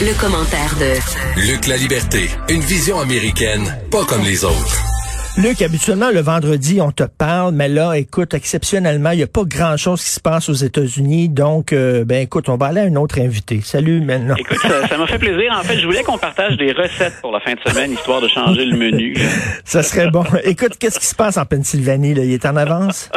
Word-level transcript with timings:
Le, 0.00 0.14
commentaire 0.20 0.74
de 0.76 1.40
Luc 1.40 1.66
La 1.66 1.76
Liberté, 1.76 2.30
une 2.48 2.60
vision 2.60 3.00
américaine, 3.00 3.78
pas 3.90 4.04
comme 4.04 4.22
les 4.22 4.44
autres. 4.44 4.91
Luc, 5.38 5.62
habituellement, 5.62 6.10
le 6.10 6.20
vendredi, 6.20 6.82
on 6.82 6.90
te 6.90 7.04
parle, 7.04 7.54
mais 7.54 7.66
là, 7.66 7.94
écoute, 7.94 8.34
exceptionnellement, 8.34 9.12
il 9.12 9.16
n'y 9.16 9.22
a 9.22 9.26
pas 9.26 9.44
grand-chose 9.46 10.02
qui 10.02 10.10
se 10.10 10.20
passe 10.20 10.50
aux 10.50 10.52
États-Unis. 10.52 11.30
Donc, 11.30 11.72
euh, 11.72 12.04
ben 12.04 12.20
écoute, 12.20 12.50
on 12.50 12.58
va 12.58 12.66
aller 12.66 12.82
à 12.82 12.84
un 12.84 12.96
autre 12.96 13.18
invité. 13.18 13.62
Salut, 13.62 14.02
maintenant. 14.02 14.34
Écoute, 14.36 14.58
ça 14.58 14.98
m'a 14.98 15.06
fait 15.06 15.18
plaisir. 15.18 15.50
En 15.58 15.62
fait, 15.62 15.78
je 15.78 15.86
voulais 15.86 16.02
qu'on 16.02 16.18
partage 16.18 16.58
des 16.58 16.72
recettes 16.72 17.14
pour 17.22 17.32
la 17.32 17.40
fin 17.40 17.54
de 17.54 17.60
semaine, 17.60 17.92
histoire 17.92 18.20
de 18.20 18.28
changer 18.28 18.66
le 18.66 18.76
menu. 18.76 19.14
Ça 19.64 19.82
serait 19.82 20.10
bon. 20.10 20.24
Écoute, 20.44 20.76
qu'est-ce 20.78 20.98
qui 20.98 21.06
se 21.06 21.16
passe 21.16 21.38
en 21.38 21.46
Pennsylvanie? 21.46 22.12
Là? 22.12 22.24
Il 22.24 22.32
est 22.32 22.44
en 22.44 22.56
avance? 22.56 23.10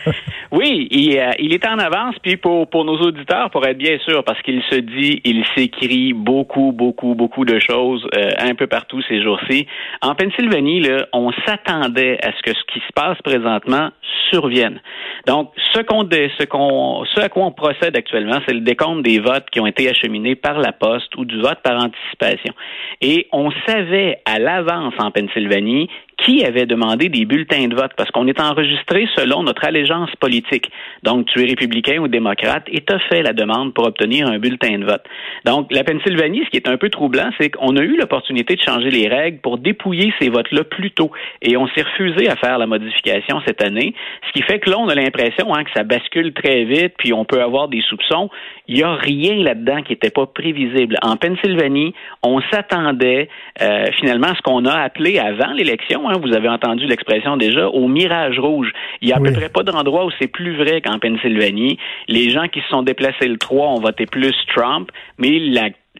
oui, 0.50 0.88
il, 0.90 1.16
euh, 1.18 1.30
il, 1.38 1.54
est 1.54 1.64
en 1.66 1.78
avance. 1.78 2.16
Puis 2.20 2.36
pour, 2.36 2.68
pour 2.68 2.84
nos 2.84 2.98
auditeurs, 2.98 3.48
pour 3.50 3.64
être 3.64 3.78
bien 3.78 3.96
sûr, 4.04 4.24
parce 4.24 4.42
qu'il 4.42 4.60
se 4.68 4.74
dit, 4.74 5.20
il 5.24 5.44
s'écrit 5.54 6.14
beaucoup, 6.14 6.72
beaucoup, 6.72 7.14
beaucoup 7.14 7.44
de 7.44 7.60
choses 7.60 8.04
euh, 8.16 8.32
un 8.40 8.56
peu 8.56 8.66
partout 8.66 9.00
ces 9.08 9.22
jours-ci. 9.22 9.68
En 10.02 10.16
Pennsylvanie, 10.16 10.80
là, 10.80 11.06
on 11.12 11.30
s'attend 11.46 11.59
attendait 11.64 12.18
à 12.24 12.32
ce 12.32 12.42
que 12.42 12.56
ce 12.56 12.62
qui 12.72 12.80
se 12.80 12.92
passe 12.94 13.18
présentement 13.22 13.90
survienne. 14.30 14.80
Donc, 15.26 15.52
ce 15.74 15.80
qu'on, 15.80 16.08
ce 16.10 16.44
qu'on, 16.44 17.04
ce 17.14 17.20
à 17.20 17.28
quoi 17.28 17.44
on 17.44 17.52
procède 17.52 17.96
actuellement, 17.96 18.38
c'est 18.46 18.54
le 18.54 18.60
décompte 18.60 19.02
des 19.02 19.18
votes 19.18 19.48
qui 19.50 19.60
ont 19.60 19.66
été 19.66 19.88
acheminés 19.88 20.34
par 20.34 20.58
la 20.58 20.72
poste 20.72 21.14
ou 21.16 21.24
du 21.24 21.40
vote 21.40 21.58
par 21.62 21.82
anticipation. 21.82 22.54
Et 23.00 23.28
on 23.32 23.50
savait 23.66 24.20
à 24.24 24.38
l'avance 24.38 24.94
en 24.98 25.10
Pennsylvanie 25.10 25.88
qui 26.24 26.44
avait 26.44 26.66
demandé 26.66 27.08
des 27.08 27.24
bulletins 27.24 27.66
de 27.68 27.74
vote? 27.74 27.92
Parce 27.96 28.10
qu'on 28.10 28.26
est 28.26 28.40
enregistré 28.40 29.08
selon 29.16 29.42
notre 29.42 29.64
allégeance 29.64 30.10
politique. 30.20 30.70
Donc, 31.02 31.26
tu 31.26 31.42
es 31.42 31.46
républicain 31.46 31.98
ou 31.98 32.08
démocrate 32.08 32.64
et 32.68 32.80
tu 32.80 32.92
as 32.92 32.98
fait 33.10 33.22
la 33.22 33.32
demande 33.32 33.74
pour 33.74 33.86
obtenir 33.86 34.28
un 34.28 34.38
bulletin 34.38 34.78
de 34.78 34.84
vote. 34.84 35.04
Donc, 35.44 35.68
la 35.70 35.84
Pennsylvanie, 35.84 36.42
ce 36.44 36.50
qui 36.50 36.56
est 36.56 36.68
un 36.68 36.76
peu 36.76 36.90
troublant, 36.90 37.30
c'est 37.38 37.50
qu'on 37.50 37.76
a 37.76 37.82
eu 37.82 37.96
l'opportunité 37.96 38.56
de 38.56 38.62
changer 38.62 38.90
les 38.90 39.08
règles 39.08 39.38
pour 39.38 39.58
dépouiller 39.58 40.12
ces 40.20 40.28
votes-là 40.28 40.64
plus 40.64 40.90
tôt 40.90 41.10
et 41.42 41.56
on 41.56 41.66
s'est 41.68 41.82
refusé 41.82 42.28
à 42.28 42.36
faire 42.36 42.58
la 42.58 42.66
modification 42.66 43.40
cette 43.46 43.62
année, 43.62 43.94
ce 44.26 44.32
qui 44.32 44.42
fait 44.42 44.58
que 44.58 44.70
là, 44.70 44.78
on 44.78 44.88
a 44.88 44.94
l'impression 44.94 45.54
hein, 45.54 45.64
que 45.64 45.70
ça 45.74 45.84
bascule 45.84 46.32
très 46.32 46.64
vite 46.64 46.94
puis 46.98 47.12
on 47.12 47.24
peut 47.24 47.40
avoir 47.40 47.68
des 47.68 47.82
soupçons. 47.82 48.30
Il 48.68 48.76
n'y 48.76 48.82
a 48.82 48.94
rien 48.94 49.42
là-dedans 49.42 49.82
qui 49.82 49.92
n'était 49.92 50.10
pas 50.10 50.26
prévisible. 50.26 50.96
En 51.02 51.16
Pennsylvanie, 51.16 51.94
on 52.22 52.40
s'attendait 52.52 53.28
euh, 53.60 53.86
finalement 53.98 54.28
à 54.28 54.34
ce 54.34 54.42
qu'on 54.42 54.64
a 54.64 54.74
appelé 54.74 55.18
avant 55.18 55.52
l'élection, 55.52 56.09
hein, 56.10 56.20
vous 56.22 56.34
avez 56.34 56.48
entendu 56.48 56.86
l'expression 56.86 57.36
déjà, 57.36 57.68
au 57.68 57.88
mirage 57.88 58.38
rouge. 58.38 58.72
Il 59.00 59.06
n'y 59.06 59.12
a 59.12 59.16
à 59.16 59.20
peu 59.20 59.32
près 59.32 59.48
pas 59.48 59.62
d'endroit 59.62 60.04
où 60.06 60.10
c'est 60.18 60.28
plus 60.28 60.56
vrai 60.56 60.80
qu'en 60.80 60.98
Pennsylvanie. 60.98 61.78
Les 62.08 62.30
gens 62.30 62.48
qui 62.48 62.60
se 62.60 62.68
sont 62.68 62.82
déplacés 62.82 63.28
le 63.28 63.38
3 63.38 63.68
ont 63.68 63.80
voté 63.80 64.06
plus 64.06 64.34
Trump, 64.54 64.90
mais 65.18 65.40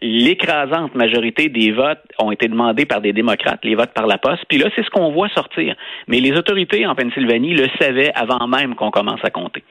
l'écrasante 0.01 0.95
majorité 0.95 1.49
des 1.49 1.71
votes 1.71 2.01
ont 2.19 2.31
été 2.31 2.47
demandés 2.47 2.85
par 2.85 3.01
des 3.01 3.13
démocrates, 3.13 3.59
les 3.63 3.75
votes 3.75 3.93
par 3.93 4.07
la 4.07 4.17
poste. 4.17 4.43
Puis 4.47 4.57
là, 4.57 4.69
c'est 4.75 4.83
ce 4.83 4.89
qu'on 4.89 5.11
voit 5.11 5.29
sortir. 5.29 5.75
Mais 6.07 6.19
les 6.19 6.33
autorités 6.33 6.85
en 6.85 6.95
Pennsylvanie 6.95 7.53
le 7.53 7.67
savaient 7.79 8.11
avant 8.13 8.47
même 8.47 8.75
qu'on 8.75 8.91
commence 8.91 9.19
à 9.23 9.29
compter. 9.29 9.63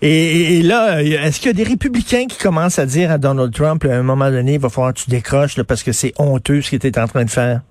Et, 0.00 0.62
là, 0.62 1.02
est-ce 1.02 1.40
qu'il 1.40 1.48
y 1.48 1.50
a 1.50 1.64
des 1.64 1.68
républicains 1.68 2.26
qui 2.26 2.38
commencent 2.38 2.78
à 2.78 2.86
dire 2.86 3.10
à 3.10 3.18
Donald 3.18 3.52
Trump, 3.52 3.84
à 3.84 3.96
un 3.96 4.02
moment 4.02 4.30
donné, 4.30 4.54
il 4.54 4.60
va 4.60 4.68
falloir 4.68 4.94
que 4.94 5.00
tu 5.00 5.10
décroches 5.10 5.60
parce 5.62 5.82
que 5.82 5.92
c'est 5.92 6.12
honteux 6.18 6.60
ce 6.60 6.70
qu'il 6.70 6.76
était 6.76 7.00
en 7.00 7.08
train 7.08 7.24
de 7.24 7.30
faire? 7.30 7.62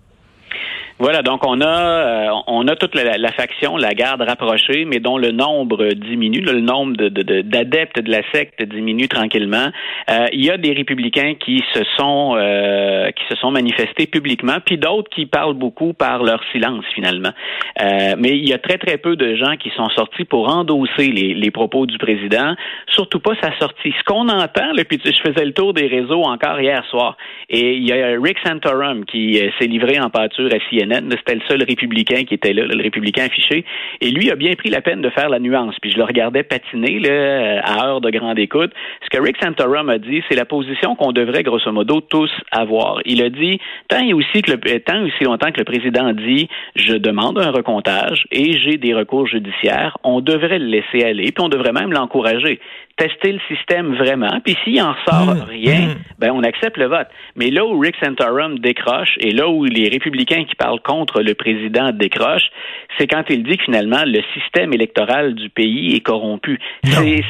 Voilà, 0.97 1.23
donc 1.23 1.45
on 1.45 1.59
a 1.59 1.65
euh, 1.67 2.29
on 2.47 2.69
a 2.69 2.77
toute 2.77 2.95
la, 2.95 3.31
faction, 3.33 3.75
la 3.75 3.93
garde 3.93 4.21
rapprochée, 4.21 4.85
mais 4.85 4.99
dont 4.99 5.17
le 5.17 5.31
nombre 5.31 5.87
diminue, 5.87 6.39
le 6.39 6.61
nombre 6.61 6.95
d'adeptes 6.95 7.97
de, 7.97 8.01
de, 8.01 8.11
la 8.11 8.21
secte 8.31 8.63
diminue 8.63 9.09
tranquillement. 9.09 9.71
Euh, 10.09 10.27
il 10.31 10.45
y 10.45 10.49
a 10.49 10.57
des 10.57 10.71
républicains 10.71 11.33
qui 11.37 11.61
se 11.73 11.83
sont 11.97 12.35
euh, 12.37 13.11
qui 13.11 13.25
se 13.27 13.35
sont 13.35 13.51
manifestés 13.51 14.07
publiquement, 14.07 14.55
puis 14.65 14.77
d'autres 14.77 15.09
qui 15.09 15.25
parlent 15.25 15.55
beaucoup 15.55 15.91
par 15.91 16.23
leur 16.23 16.41
silence 16.53 16.85
finalement. 16.93 17.33
mais 17.77 18.29
il 18.29 18.47
y 18.47 18.53
a 18.53 18.57
très 18.57 18.77
très 18.77 18.97
peu 18.97 19.17
de 19.17 19.35
gens 19.35 19.57
qui 19.57 19.71
sont 19.75 19.89
sortis 19.89 20.23
pour 20.23 20.47
endosser 20.47 21.07
les, 21.07 21.33
les 21.33 21.51
propos 21.51 21.87
du 21.87 21.97
président, 21.97 22.55
surtout 22.87 23.19
pas 23.19 23.33
sa 23.41 23.51
sortie. 23.59 23.93
Ce 23.99 24.03
qu'on 24.05 24.29
entend, 24.29 24.71
là, 24.71 24.85
puis 24.85 25.01
je 25.03 25.29
faisais 25.29 25.43
le 25.43 25.51
tour 25.51 25.73
des 25.73 25.87
réseaux 25.87 26.23
encore 26.23 26.61
hier 26.61 26.85
soir, 26.89 27.17
et 27.49 27.73
il 27.73 27.85
y 27.85 27.91
a 27.91 28.15
Rick 28.17 28.37
Santorum 28.45 29.03
qui 29.03 29.41
s'est 29.59 29.67
livré 29.67 29.99
en 29.99 30.09
pâture 30.09 30.49
à 30.53 30.59
c'était 30.91 31.35
le 31.35 31.41
seul 31.47 31.63
républicain 31.63 32.23
qui 32.23 32.33
était 32.33 32.53
là, 32.53 32.65
le 32.65 32.81
républicain 32.81 33.25
affiché. 33.25 33.65
Et 34.01 34.11
lui 34.11 34.31
a 34.31 34.35
bien 34.35 34.53
pris 34.53 34.69
la 34.69 34.81
peine 34.81 35.01
de 35.01 35.09
faire 35.09 35.29
la 35.29 35.39
nuance. 35.39 35.75
Puis 35.81 35.91
je 35.91 35.97
le 35.97 36.03
regardais 36.03 36.43
patiner 36.43 36.99
là, 36.99 37.61
à 37.63 37.85
heure 37.85 38.01
de 38.01 38.09
grande 38.09 38.39
écoute. 38.39 38.71
Ce 39.03 39.09
que 39.15 39.21
Rick 39.21 39.37
Santorum 39.41 39.89
a 39.89 39.97
dit, 39.97 40.21
c'est 40.29 40.35
la 40.35 40.45
position 40.45 40.95
qu'on 40.95 41.11
devrait 41.11 41.43
grosso 41.43 41.71
modo 41.71 42.01
tous 42.01 42.31
avoir. 42.51 42.99
Il 43.05 43.21
a 43.23 43.29
dit 43.29 43.59
tant 43.87 44.05
et 44.05 44.13
aussi 44.13 44.41
que 44.41 44.51
le, 44.51 44.79
tant 44.79 45.03
aussi 45.03 45.23
longtemps 45.23 45.51
que 45.51 45.59
le 45.59 45.65
président 45.65 46.11
dit 46.13 46.47
je 46.75 46.93
demande 46.93 47.39
un 47.39 47.51
recomptage 47.51 48.25
et 48.31 48.53
j'ai 48.53 48.77
des 48.77 48.93
recours 48.93 49.27
judiciaires, 49.27 49.97
on 50.03 50.21
devrait 50.21 50.59
le 50.59 50.65
laisser 50.65 51.05
aller, 51.05 51.31
puis 51.31 51.43
on 51.43 51.49
devrait 51.49 51.71
même 51.71 51.91
l'encourager 51.91 52.59
tester 52.97 53.33
le 53.33 53.39
système 53.49 53.95
vraiment. 53.95 54.39
Puis 54.43 54.55
s'il 54.63 54.81
en 54.81 54.95
sort 55.07 55.35
mmh, 55.35 55.43
rien, 55.49 55.81
mmh. 55.87 55.95
ben 56.19 56.31
on 56.31 56.43
accepte 56.43 56.77
le 56.77 56.87
vote. 56.87 57.07
Mais 57.35 57.49
là 57.51 57.65
où 57.65 57.77
Rick 57.77 57.95
Santorum 58.01 58.59
décroche 58.59 59.15
et 59.19 59.31
là 59.31 59.49
où 59.49 59.65
les 59.65 59.89
républicains 59.89 60.45
qui 60.45 60.55
parlent 60.55 60.81
contre 60.81 61.21
le 61.21 61.33
président 61.33 61.91
décrochent, 61.91 62.49
c'est 62.97 63.07
quand 63.07 63.23
il 63.29 63.43
dit 63.43 63.57
que 63.57 63.63
finalement 63.65 64.03
le 64.05 64.21
système 64.33 64.73
électoral 64.73 65.35
du 65.35 65.49
pays 65.49 65.95
est 65.95 65.99
corrompu. 65.99 66.59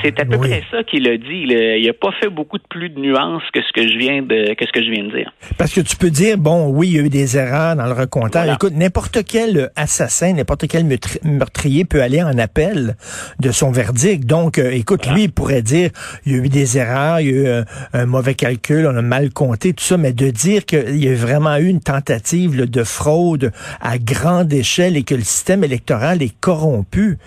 C'est 0.04 0.20
à 0.20 0.26
peu 0.26 0.38
près 0.38 0.64
ça 0.70 0.84
qu'il 0.84 1.10
a 1.10 1.18
dit. 1.18 1.46
Il 1.48 1.86
n'a 1.86 1.94
pas 1.94 2.12
fait 2.22 2.30
beaucoup 2.30 2.58
de 2.58 2.68
plus 2.70 2.90
de 2.90 3.00
nuances 3.00 3.44
que 3.54 3.62
ce 3.62 3.72
que 3.74 3.88
je 3.88 3.98
viens 3.98 4.22
de 4.22 4.54
que 4.54 4.66
ce 4.66 4.72
que 4.72 4.84
je 4.84 4.92
viens 4.92 5.06
de 5.06 5.12
dire. 5.12 5.32
Parce 5.58 5.74
que 5.74 5.82
tu 5.82 5.96
peux 5.96 6.12
dire 6.12 6.38
bon 6.38 6.70
oui 6.70 6.90
il 6.90 6.96
y 6.96 7.00
a 7.00 7.04
eu 7.04 7.10
des 7.10 7.38
erreurs 7.38 7.76
dans 7.76 7.86
le 7.86 7.94
recomptage. 7.94 8.54
Écoute 8.54 8.74
n'importe 8.76 9.20
quel 9.28 9.72
assassin, 9.76 10.34
n'importe 10.34 10.68
quel 10.68 10.86
meurtrier 11.24 11.86
peut 11.86 12.02
aller 12.02 12.22
en 12.22 12.38
appel 12.38 12.96
de 13.40 13.52
son 13.52 13.72
verdict. 13.72 14.26
Donc 14.26 14.60
euh, 14.60 14.72
écoute 14.72 15.08
lui 15.08 15.24
il 15.24 15.32
pourrait 15.32 15.55
dire 15.62 15.90
il 16.26 16.32
y 16.32 16.36
a 16.36 16.38
eu 16.40 16.50
des 16.50 16.78
erreurs, 16.78 17.20
il 17.20 17.28
y 17.28 17.48
a 17.48 17.60
eu 17.60 17.64
un, 17.94 18.06
mauvais 18.06 18.36
calcul, 18.36 18.88
on 18.88 18.96
a 18.96 19.02
mal 19.02 19.32
compté, 19.32 19.74
tout 19.74 19.84
ça, 19.84 19.98
mais 19.98 20.14
de 20.14 20.30
dire 20.30 20.66
qu'il 20.66 21.04
y 21.04 21.08
a 21.08 21.16
vraiment 21.16 21.58
eu 21.58 21.68
une 21.68 21.82
tentative 21.82 22.70
de 22.70 22.84
fraude 22.84 23.52
à 23.82 23.98
grande 23.98 24.54
échelle 24.54 24.98
et 24.98 25.04
que 25.04 25.16
le 25.16 25.24
système 25.24 25.64
électoral 25.64 26.22
est 26.22 26.36
corrompu. 26.40 27.18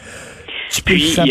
Puis, 0.85 1.17
il 1.19 1.27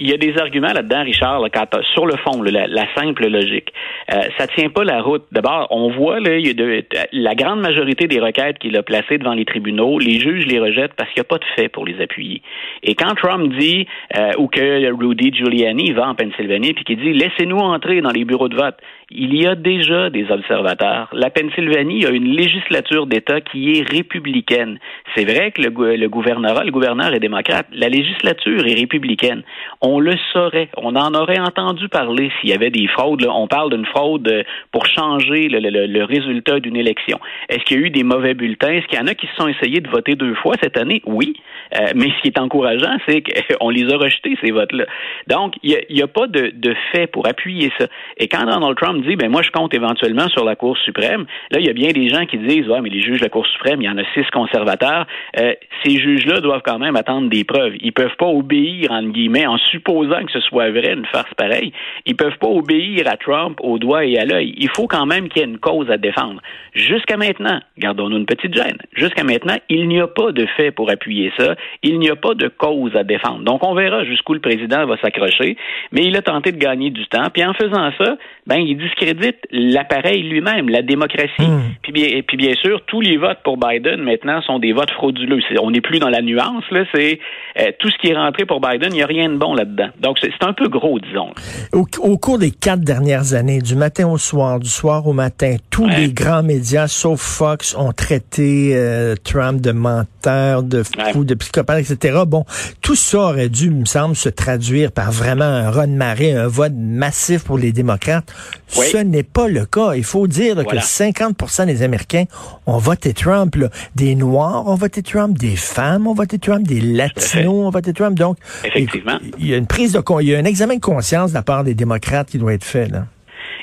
y, 0.00 0.12
a, 0.12 0.16
des 0.16 0.38
arguments 0.38 0.72
là-dedans, 0.72 1.02
Richard, 1.02 1.42
quand, 1.52 1.82
sur 1.94 2.06
le 2.06 2.16
fond, 2.16 2.42
la, 2.42 2.86
simple 2.94 3.28
logique. 3.28 3.72
Euh, 4.12 4.22
ça 4.38 4.46
tient 4.46 4.68
pas 4.68 4.84
la 4.84 5.02
route. 5.02 5.24
D'abord, 5.32 5.66
on 5.70 5.90
voit 5.90 6.20
là, 6.20 6.38
y 6.38 6.50
a 6.50 6.52
de, 6.52 6.84
la 7.12 7.34
grande 7.34 7.60
majorité 7.60 8.06
des 8.06 8.20
requêtes 8.20 8.58
qu'il 8.58 8.76
a 8.76 8.82
placées 8.82 9.18
devant 9.18 9.34
les 9.34 9.44
tribunaux, 9.44 9.98
les 9.98 10.20
juges 10.20 10.46
les 10.46 10.60
rejettent 10.60 10.94
parce 10.94 11.10
qu'il 11.10 11.20
n'y 11.20 11.26
a 11.26 11.30
pas 11.30 11.38
de 11.38 11.44
fait 11.56 11.68
pour 11.68 11.84
les 11.84 12.00
appuyer. 12.00 12.42
Et 12.82 12.94
quand 12.94 13.14
Trump 13.14 13.52
dit, 13.58 13.86
euh, 14.16 14.32
ou 14.38 14.46
que 14.46 14.92
Rudy 14.92 15.32
Giuliani 15.34 15.92
va 15.92 16.08
en 16.08 16.14
Pennsylvanie, 16.14 16.74
puis 16.74 16.84
qu'il 16.84 16.98
dit, 16.98 17.12
laissez-nous 17.12 17.58
entrer 17.58 18.00
dans 18.00 18.10
les 18.10 18.24
bureaux 18.24 18.48
de 18.48 18.56
vote, 18.56 18.76
il 19.10 19.34
y 19.34 19.46
a 19.46 19.54
déjà 19.54 20.10
des 20.10 20.30
observateurs. 20.30 21.08
La 21.12 21.30
Pennsylvanie 21.30 22.04
a 22.04 22.10
une 22.10 22.28
législature 22.28 23.06
d'État 23.06 23.40
qui 23.40 23.72
est 23.72 23.90
républicaine. 23.90 24.78
C'est 25.16 25.24
vrai 25.24 25.50
que 25.50 25.62
le, 25.62 25.96
le 25.96 26.08
gouvernorat, 26.08 26.64
le 26.64 26.70
gouverneur 26.70 27.14
est 27.14 27.20
démocrate. 27.20 27.66
La 27.72 27.88
législature 27.88 28.27
est 28.28 28.74
républicaine. 28.74 29.42
On 29.80 30.00
le 30.00 30.14
saurait. 30.32 30.68
On 30.76 30.96
en 30.96 31.14
aurait 31.14 31.40
entendu 31.40 31.88
parler 31.88 32.30
s'il 32.40 32.50
y 32.50 32.52
avait 32.52 32.70
des 32.70 32.86
fraudes. 32.88 33.26
On 33.28 33.46
parle 33.46 33.70
d'une 33.70 33.86
fraude 33.86 34.28
euh, 34.28 34.42
pour 34.72 34.86
changer 34.86 35.48
le 35.48 36.04
résultat 36.04 36.60
d'une 36.60 36.76
élection. 36.76 37.18
Est-ce 37.48 37.64
qu'il 37.64 37.80
y 37.80 37.82
a 37.82 37.86
eu 37.86 37.90
des 37.90 38.02
mauvais 38.02 38.34
bulletins? 38.34 38.72
Est-ce 38.72 38.86
qu'il 38.86 38.98
y 38.98 39.02
en 39.02 39.06
a 39.06 39.14
qui 39.14 39.26
se 39.26 39.34
sont 39.36 39.48
essayés 39.48 39.80
de 39.80 39.88
voter 39.88 40.14
deux 40.14 40.34
fois 40.34 40.54
cette 40.62 40.76
année? 40.76 41.02
Oui. 41.06 41.34
Euh, 41.74 41.88
mais 41.94 42.06
ce 42.16 42.22
qui 42.22 42.28
est 42.28 42.38
encourageant, 42.38 42.96
c'est 43.06 43.22
qu'on 43.22 43.70
les 43.70 43.92
a 43.92 43.96
rejetés, 43.96 44.36
ces 44.42 44.50
votes-là. 44.50 44.84
Donc, 45.26 45.54
il 45.62 45.78
n'y 45.90 46.00
a, 46.00 46.04
a, 46.04 46.08
pas 46.08 46.26
de, 46.26 46.52
de 46.54 46.74
fait 46.92 47.06
pour 47.06 47.26
appuyer 47.26 47.72
ça. 47.78 47.86
Et 48.16 48.28
quand 48.28 48.44
Donald 48.44 48.76
Trump 48.76 49.04
dit, 49.06 49.16
ben 49.16 49.30
moi, 49.30 49.42
je 49.42 49.50
compte 49.50 49.74
éventuellement 49.74 50.28
sur 50.28 50.44
la 50.44 50.56
Cour 50.56 50.76
suprême. 50.78 51.26
Là, 51.50 51.60
il 51.60 51.66
y 51.66 51.70
a 51.70 51.72
bien 51.72 51.90
des 51.90 52.08
gens 52.08 52.26
qui 52.26 52.38
disent, 52.38 52.68
ouais, 52.68 52.80
mais 52.80 52.90
les 52.90 53.00
juges 53.00 53.18
de 53.18 53.24
la 53.24 53.30
Cour 53.30 53.46
suprême, 53.46 53.82
il 53.82 53.86
y 53.86 53.88
en 53.88 53.98
a 53.98 54.04
six 54.14 54.24
conservateurs. 54.32 55.06
Euh, 55.38 55.54
ces 55.84 55.98
juges-là 55.98 56.40
doivent 56.40 56.62
quand 56.64 56.78
même 56.78 56.96
attendre 56.96 57.28
des 57.28 57.44
preuves. 57.44 57.74
Ils 57.80 57.92
peuvent 57.92 58.16
pas 58.18 58.26
obéir, 58.26 58.90
entre 58.90 59.10
guillemets, 59.10 59.46
en 59.46 59.56
supposant 59.56 60.24
que 60.24 60.32
ce 60.32 60.40
soit 60.40 60.70
vrai, 60.70 60.92
une 60.92 61.06
farce 61.06 61.32
pareille. 61.34 61.72
Ils 62.04 62.16
peuvent 62.16 62.36
pas 62.38 62.48
obéir 62.48 63.06
à 63.06 63.16
Trump 63.16 63.58
au 63.62 63.78
doigt 63.78 64.04
et 64.04 64.18
à 64.18 64.24
l'œil. 64.24 64.54
Il 64.58 64.68
faut 64.68 64.86
quand 64.86 65.06
même 65.06 65.28
qu'il 65.28 65.40
y 65.40 65.44
ait 65.44 65.48
une 65.48 65.58
cause 65.58 65.90
à 65.90 65.96
défendre. 65.96 66.42
Jusqu'à 66.74 67.16
maintenant, 67.16 67.60
gardons-nous 67.78 68.18
une 68.18 68.26
petite 68.26 68.54
gêne. 68.54 68.78
Jusqu'à 68.94 69.24
maintenant, 69.24 69.56
il 69.68 69.88
n'y 69.88 70.00
a 70.00 70.06
pas 70.06 70.32
de 70.32 70.46
fait 70.56 70.70
pour 70.70 70.90
appuyer 70.90 71.32
ça. 71.38 71.54
Il 71.82 71.98
n'y 71.98 72.10
a 72.10 72.16
pas 72.16 72.34
de 72.34 72.48
cause 72.48 72.94
à 72.96 73.04
défendre. 73.04 73.44
Donc, 73.44 73.64
on 73.64 73.74
verra 73.74 74.04
jusqu'où 74.04 74.34
le 74.34 74.40
président 74.40 74.84
va 74.86 74.96
s'accrocher. 74.98 75.56
Mais 75.92 76.02
il 76.04 76.16
a 76.16 76.22
tenté 76.22 76.52
de 76.52 76.58
gagner 76.58 76.90
du 76.90 77.06
temps. 77.06 77.30
Puis 77.32 77.44
en 77.44 77.54
faisant 77.54 77.90
ça, 77.98 78.16
ben, 78.46 78.56
il 78.56 78.76
discrédite 78.76 79.38
l'appareil 79.50 80.22
lui-même, 80.22 80.68
la 80.68 80.82
démocratie. 80.82 81.30
Hmm. 81.38 81.74
Puis, 81.82 81.92
bien, 81.92 82.20
puis 82.26 82.36
bien 82.36 82.54
sûr, 82.54 82.82
tous 82.86 83.00
les 83.00 83.16
votes 83.16 83.40
pour 83.44 83.56
Biden 83.56 84.02
maintenant 84.02 84.42
sont 84.42 84.58
des 84.58 84.72
votes 84.72 84.90
frauduleux. 84.90 85.40
on 85.62 85.70
n'est 85.70 85.80
plus 85.80 85.98
dans 85.98 86.08
la 86.08 86.22
nuance, 86.22 86.64
là. 86.70 86.84
C'est 86.92 87.20
euh, 87.60 87.70
tout 87.78 87.90
ce 87.90 87.98
qui 87.98 88.07
qui 88.08 88.14
est 88.14 88.16
rentré 88.16 88.46
pour 88.46 88.60
Biden, 88.60 88.88
il 88.90 88.96
n'y 88.96 89.02
a 89.02 89.06
rien 89.06 89.28
de 89.28 89.36
bon 89.36 89.54
là-dedans. 89.54 89.88
Donc, 90.00 90.18
c'est 90.20 90.32
un 90.40 90.54
peu 90.54 90.68
gros, 90.68 90.98
disons. 90.98 91.30
Au, 91.72 92.16
cours 92.16 92.38
des 92.38 92.50
quatre 92.50 92.80
dernières 92.80 93.34
années, 93.34 93.60
du 93.60 93.74
matin 93.74 94.08
au 94.08 94.16
soir, 94.16 94.60
du 94.60 94.68
soir 94.68 95.06
au 95.06 95.12
matin, 95.12 95.56
tous 95.70 95.86
les 95.86 96.10
grands 96.10 96.42
médias, 96.42 96.88
sauf 96.88 97.20
Fox, 97.20 97.74
ont 97.76 97.92
traité 97.92 98.72
euh, 98.74 99.14
Trump 99.22 99.60
de 99.60 99.72
menteur, 99.72 100.62
de 100.62 100.82
fou, 100.82 101.24
de 101.24 101.34
psychopathe, 101.34 101.90
etc. 101.90 102.22
Bon, 102.26 102.44
tout 102.80 102.94
ça 102.94 103.18
aurait 103.18 103.50
dû, 103.50 103.70
me 103.70 103.84
semble, 103.84 104.16
se 104.16 104.30
traduire 104.30 104.90
par 104.90 105.12
vraiment 105.12 105.44
un 105.44 105.70
run 105.70 105.88
marée, 105.88 106.32
un 106.32 106.48
vote 106.48 106.72
massif 106.74 107.44
pour 107.44 107.58
les 107.58 107.72
démocrates. 107.72 108.32
Ce 108.68 108.96
n'est 108.96 109.22
pas 109.22 109.48
le 109.48 109.66
cas. 109.66 109.94
Il 109.94 110.04
faut 110.04 110.26
dire 110.26 110.56
que 110.64 110.78
50 110.78 111.66
des 111.66 111.82
Américains 111.82 112.24
ont 112.66 112.78
voté 112.78 113.12
Trump. 113.12 113.56
Des 113.94 114.14
Noirs 114.14 114.66
ont 114.66 114.74
voté 114.74 115.02
Trump, 115.02 115.36
des 115.36 115.56
femmes 115.56 116.06
ont 116.06 116.14
voté 116.14 116.38
Trump, 116.38 116.66
des 116.66 116.80
Latinos 116.80 117.66
ont 117.66 117.70
voté 117.70 117.92
Trump. 117.92 117.97
Donc, 118.14 118.36
Effectivement. 118.64 119.18
il 119.38 119.46
y 119.46 119.54
a 119.54 119.56
une 119.56 119.66
prise 119.66 119.92
de, 119.92 120.02
il 120.20 120.28
y 120.28 120.34
a 120.34 120.38
un 120.38 120.44
examen 120.44 120.76
de 120.76 120.80
conscience 120.80 121.30
de 121.30 121.34
la 121.34 121.42
part 121.42 121.64
des 121.64 121.74
démocrates 121.74 122.28
qui 122.30 122.38
doit 122.38 122.54
être 122.54 122.64
fait. 122.64 122.88
Là. 122.88 123.04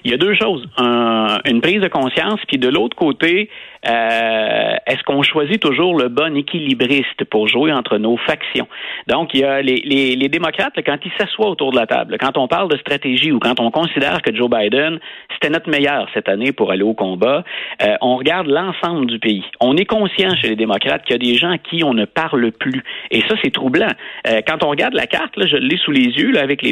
Il 0.04 0.12
y 0.12 0.14
a 0.14 0.18
deux 0.18 0.36
choses. 0.36 0.68
une 0.78 1.62
prise 1.62 1.82
de 1.82 1.88
conscience, 1.88 2.40
puis 2.48 2.58
de 2.58 2.70
l'autre 2.70 2.96
côté, 2.96 3.50
euh, 3.88 4.76
est-ce 4.88 5.04
qu'on 5.04 5.22
choisit 5.22 5.62
toujours 5.62 5.98
le 5.98 6.10
bon 6.10 6.36
équilibriste 6.36 7.24
pour 7.30 7.48
jouer 7.48 7.72
entre 7.72 7.98
nos 7.98 8.18
factions? 8.18 8.68
Donc, 9.08 9.34
il 9.34 9.42
y 9.42 9.44
a 9.44 9.62
les, 9.62 10.30
démocrates, 10.30 10.74
quand 10.86 10.98
ils 11.06 11.12
s'assoient 11.20 11.50
autour 11.50 11.72
de 11.72 11.78
la 11.78 11.86
table, 11.86 12.18
quand 12.20 12.38
on 12.38 12.48
parle 12.48 12.70
de 12.70 12.78
stratégie 12.78 13.32
ou 13.32 13.40
quand 13.40 13.60
on 13.60 13.72
considère 13.72 14.22
que 14.22 14.36
Joe 14.36 14.50
Biden, 14.50 15.00
c'était 15.34 15.50
notre 15.50 15.70
meilleur 15.70 16.08
cette 16.14 16.30
année 16.30 16.52
pour 16.52 16.72
aller 16.72 16.84
au 16.84 16.94
combat, 16.94 17.44
euh, 17.84 17.96
on 18.02 18.18
regarde 18.18 18.48
l'ensemble 18.48 19.06
du 19.06 19.20
pays. 19.20 19.44
On 19.60 19.78
est 19.78 19.86
conscient 19.86 20.36
chez 20.36 20.50
les 20.50 20.56
démocrates 20.56 21.04
qu'il 21.04 21.14
y 21.14 21.16
a 21.16 21.32
des 21.32 21.38
gens 21.38 21.52
à 21.52 21.58
qui 21.58 21.84
on 21.84 21.94
ne 21.94 22.06
parle 22.06 22.52
plus. 22.52 22.84
Et 23.12 23.22
ça, 23.22 23.36
c'est 23.44 23.52
troublant. 23.52 23.92
Euh, 24.28 24.42
quand 24.48 24.64
on 24.64 24.70
regarde 24.70 24.94
la 24.94 25.08
carte, 25.08 25.34
je 25.38 25.58
l'ai 25.58 25.78
sous 25.78 25.92
les 25.92 26.06
yeux 26.06 26.32
là, 26.32 26.42
avec 26.42 26.62
les, 26.62 26.72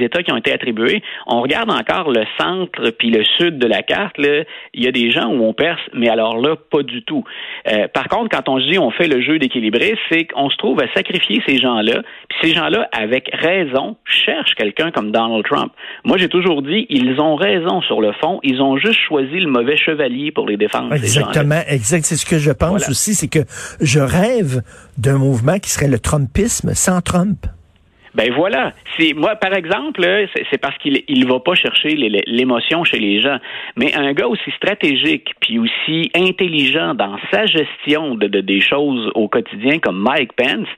États 0.00 0.22
qui 0.22 0.32
ont 0.32 0.36
été 0.36 0.52
attribués, 0.52 1.02
on 1.26 1.40
regarde 1.40 1.70
encore 1.70 2.10
le 2.10 2.24
centre 2.38 2.90
puis 2.90 3.10
le 3.10 3.24
sud 3.38 3.58
de 3.58 3.66
la 3.66 3.82
carte. 3.82 4.16
Il 4.18 4.84
y 4.84 4.86
a 4.86 4.92
des 4.92 5.10
gens 5.10 5.28
où 5.28 5.42
on 5.44 5.54
perce, 5.54 5.80
mais 5.94 6.08
alors 6.08 6.25
alors 6.30 6.42
là, 6.42 6.56
pas 6.56 6.82
du 6.82 7.02
tout. 7.02 7.24
Euh, 7.68 7.88
par 7.88 8.08
contre, 8.08 8.28
quand 8.36 8.48
on 8.48 8.58
dit 8.58 8.78
on 8.78 8.90
fait 8.90 9.08
le 9.08 9.20
jeu 9.20 9.38
d'équilibrer, 9.38 9.96
c'est 10.08 10.26
qu'on 10.26 10.50
se 10.50 10.56
trouve 10.56 10.80
à 10.80 10.92
sacrifier 10.94 11.42
ces 11.46 11.58
gens-là. 11.58 12.02
Puis 12.28 12.38
ces 12.42 12.54
gens-là, 12.54 12.88
avec 12.92 13.30
raison, 13.32 13.96
cherchent 14.04 14.54
quelqu'un 14.54 14.90
comme 14.90 15.12
Donald 15.12 15.44
Trump. 15.44 15.72
Moi, 16.04 16.18
j'ai 16.18 16.28
toujours 16.28 16.62
dit, 16.62 16.86
ils 16.90 17.20
ont 17.20 17.36
raison 17.36 17.80
sur 17.82 18.00
le 18.00 18.12
fond. 18.12 18.40
Ils 18.42 18.60
ont 18.60 18.76
juste 18.76 19.00
choisi 19.06 19.38
le 19.38 19.48
mauvais 19.48 19.76
chevalier 19.76 20.32
pour 20.32 20.46
les 20.46 20.56
défendre. 20.56 20.94
Exactement, 20.94 21.60
exact. 21.68 22.04
C'est 22.04 22.16
ce 22.16 22.26
que 22.26 22.38
je 22.38 22.50
pense 22.50 22.88
aussi, 22.88 23.14
c'est 23.14 23.28
que 23.28 23.44
je 23.80 24.00
rêve 24.00 24.62
d'un 24.98 25.18
mouvement 25.18 25.58
qui 25.58 25.70
serait 25.70 25.88
le 25.88 25.98
Trumpisme 25.98 26.74
sans 26.74 27.00
Trump. 27.00 27.46
Ben 28.16 28.32
voilà. 28.32 28.72
C'est 28.98 29.12
moi, 29.12 29.36
par 29.36 29.52
exemple, 29.52 30.02
c'est 30.50 30.58
parce 30.58 30.78
qu'il 30.78 31.02
il 31.06 31.26
va 31.26 31.38
pas 31.38 31.54
chercher 31.54 31.90
l'émotion 32.26 32.82
chez 32.82 32.98
les 32.98 33.20
gens. 33.20 33.36
Mais 33.76 33.94
un 33.94 34.14
gars 34.14 34.26
aussi 34.26 34.50
stratégique 34.52 35.34
puis 35.40 35.58
aussi 35.58 36.10
intelligent 36.14 36.94
dans 36.94 37.18
sa 37.30 37.44
gestion 37.44 38.14
de, 38.14 38.26
de 38.26 38.40
des 38.40 38.62
choses 38.62 39.10
au 39.14 39.28
quotidien 39.28 39.80
comme 39.80 39.98
Mike 40.00 40.32
Pence, 40.32 40.68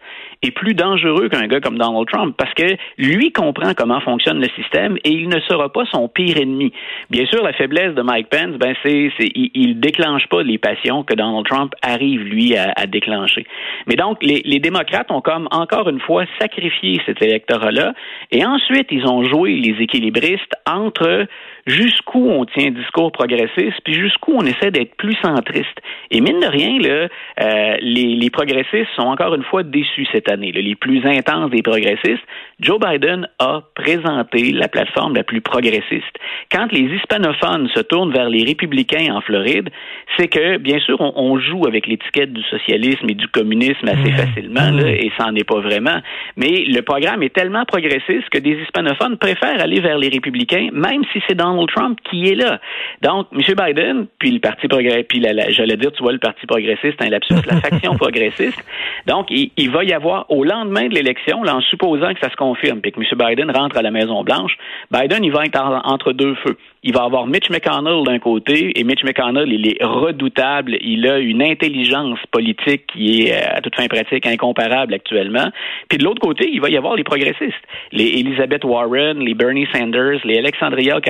est 0.43 0.50
plus 0.50 0.75
dangereux 0.75 1.29
qu'un 1.29 1.46
gars 1.46 1.61
comme 1.61 1.79
Donald 1.79 2.06
Trump 2.08 2.35
parce 2.37 2.52
que 2.55 2.76
lui 2.96 3.32
comprend 3.32 3.75
comment 3.75 4.00
fonctionne 4.00 4.40
le 4.40 4.49
système 4.56 4.96
et 5.05 5.11
il 5.11 5.29
ne 5.29 5.40
sera 5.40 5.73
pas 5.73 5.85
son 5.90 6.08
pire 6.08 6.37
ennemi. 6.37 6.73
Bien 7.11 7.26
sûr, 7.26 7.43
la 7.43 7.52
faiblesse 7.52 7.94
de 7.94 8.02
Mike 8.02 8.29
Pence, 8.29 8.56
ben 8.58 8.75
c'est, 8.82 9.11
il, 9.35 9.81
déclenche 9.81 10.26
pas 10.29 10.43
les 10.43 10.58
passions 10.58 11.02
que 11.02 11.14
Donald 11.14 11.46
Trump 11.46 11.75
arrive 11.82 12.23
lui 12.23 12.56
à, 12.56 12.73
à 12.76 12.87
déclencher. 12.87 13.46
Mais 13.87 13.94
donc 13.94 14.19
les, 14.23 14.43
les, 14.44 14.61
démocrates 14.61 15.11
ont 15.11 15.20
comme 15.20 15.49
encore 15.50 15.88
une 15.88 16.00
fois 16.00 16.25
sacrifié 16.40 17.00
cet 17.06 17.23
électorat-là 17.23 17.94
et 18.31 18.44
ensuite 18.44 18.88
ils 18.90 19.06
ont 19.06 19.25
joué 19.25 19.55
les 19.55 19.82
équilibristes 19.82 20.55
entre 20.67 21.26
jusqu'où 21.69 22.31
on 22.31 22.44
tient 22.47 22.70
discours 22.70 23.12
progressiste, 23.12 23.79
puis 23.85 23.94
jusqu'où 23.94 24.32
on 24.35 24.47
essaie 24.47 24.70
d'être 24.70 24.97
plus 24.97 25.17
centriste. 25.23 25.79
Et 26.11 26.20
mine 26.20 26.41
de 26.41 26.47
rien, 26.47 26.81
là, 26.81 27.09
euh, 27.41 27.76
les, 27.81 28.17
les, 28.17 28.31
progressistes 28.31 28.88
sont 28.97 29.03
encore 29.03 29.35
une 29.35 29.44
fois 29.44 29.62
déçus 29.62 30.06
cette 30.12 30.31
année. 30.31 30.50
Les 30.53 30.75
plus 30.75 31.05
intenses 31.05 31.50
des 31.50 31.62
progressistes, 31.62 32.25
Joe 32.61 32.79
Biden 32.81 33.29
a 33.38 33.62
présenté 33.75 34.53
la 34.53 34.69
plateforme 34.69 35.15
la 35.15 35.25
plus 35.25 35.41
progressiste. 35.41 36.17
Quand 36.50 36.73
les 36.73 36.88
hispanophones 36.97 37.69
se 37.75 37.81
tournent 37.81 38.12
vers 38.12 38.31
les 38.31 38.44
républicains 38.44 39.14
en 39.14 39.21
Floride, 39.21 39.69
c'est 40.17 40.29
que, 40.29 40.56
bien 40.56 40.79
sûr, 40.81 41.00
on, 41.00 41.12
on 41.17 41.38
joue 41.38 41.67
avec 41.67 41.87
l'étiquette 41.87 42.32
du 42.32 42.43
socialisme 42.44 43.09
et 43.09 43.14
du 43.14 43.29
communisme 43.29 43.87
assez 43.87 44.11
mmh. 44.11 44.17
facilement, 44.17 44.71
là, 44.71 44.85
mmh. 44.85 44.88
et 44.88 45.12
ça 45.19 45.26
n'en 45.26 45.35
est 45.35 45.44
pas 45.44 45.61
vraiment. 45.61 46.00
Mais 46.37 46.64
le 46.67 46.81
programme 46.81 47.23
est 47.23 47.35
tellement 47.35 47.64
progressiste 47.67 48.29
que 48.31 48.38
des 48.38 48.59
hispanophones 48.62 49.19
préfèrent 49.19 49.61
aller 49.61 49.81
vers 49.81 49.99
les 49.99 50.09
républicains, 50.09 50.69
même 50.73 51.03
si 51.12 51.21
c'est 51.29 51.35
dans 51.35 51.58
Trump 51.67 51.99
qui 52.09 52.29
est 52.29 52.35
là. 52.35 52.61
Donc, 53.03 53.27
M. 53.33 53.41
Biden, 53.41 54.07
puis 54.19 54.31
le 54.31 54.41
Parti 54.41 54.69
progressiste, 54.69 55.09
puis 55.09 55.23
j'allais 55.23 55.77
dire, 55.77 55.93
tu 55.93 56.03
vois, 56.03 56.13
le 56.13 56.19
Parti 56.19 56.47
progressiste, 56.47 57.01
un 57.01 57.09
lapsus, 57.09 57.35
la 57.47 57.61
faction 57.61 57.95
progressiste. 57.99 58.63
Donc, 59.07 59.27
il, 59.31 59.71
va 59.71 59.85
y 59.85 59.93
avoir, 59.93 60.31
au 60.31 60.45
lendemain 60.45 60.89
de 60.89 60.95
l'élection, 60.95 61.43
en 61.43 61.61
supposant 61.61 62.13
que 62.15 62.21
ça 62.21 62.31
se 62.31 62.37
confirme, 62.37 62.81
puis 62.81 62.93
que 62.93 63.01
M. 63.01 63.07
Biden 63.17 63.51
rentre 63.51 63.77
à 63.77 63.83
la 63.83 63.91
Maison-Blanche, 63.91 64.57
Biden, 64.91 65.25
il 65.25 65.33
va 65.33 65.45
être 65.45 65.59
entre 65.85 66.13
deux 66.13 66.35
feux 66.37 66.57
il 66.85 66.95
va 66.95 67.03
avoir 67.03 67.27
Mitch 67.27 67.51
McConnell 67.51 68.05
d'un 68.05 68.19
côté, 68.19 68.79
et 68.79 68.85
Mitch 68.85 69.03
McConnell, 69.03 69.53
il 69.53 69.69
est 69.69 69.85
redoutable. 69.85 70.77
Il 70.81 71.07
a 71.09 71.19
une 71.19 71.43
intelligence 71.43 72.19
politique 72.31 72.87
qui 72.87 73.23
est, 73.23 73.35
euh, 73.35 73.57
à 73.57 73.61
toute 73.61 73.75
fin 73.75 73.89
pratique, 73.89 74.27
incomparable 74.27 74.95
actuellement. 74.95 75.51
Puis 75.89 75.99
de 75.99 76.05
l'autre 76.05 76.21
côté, 76.21 76.49
il 76.51 76.61
va 76.61 76.71
y 76.71 76.77
avoir 76.77 76.95
les 76.95 77.05
progressistes. 77.05 77.55
Les 77.93 78.21
Elizabeth 78.21 78.65
Warren, 78.65 79.19
les 79.19 79.35
Bernie 79.35 79.67
Sanders, 79.73 80.21
les 80.25 80.39
Alexandria 80.39 81.01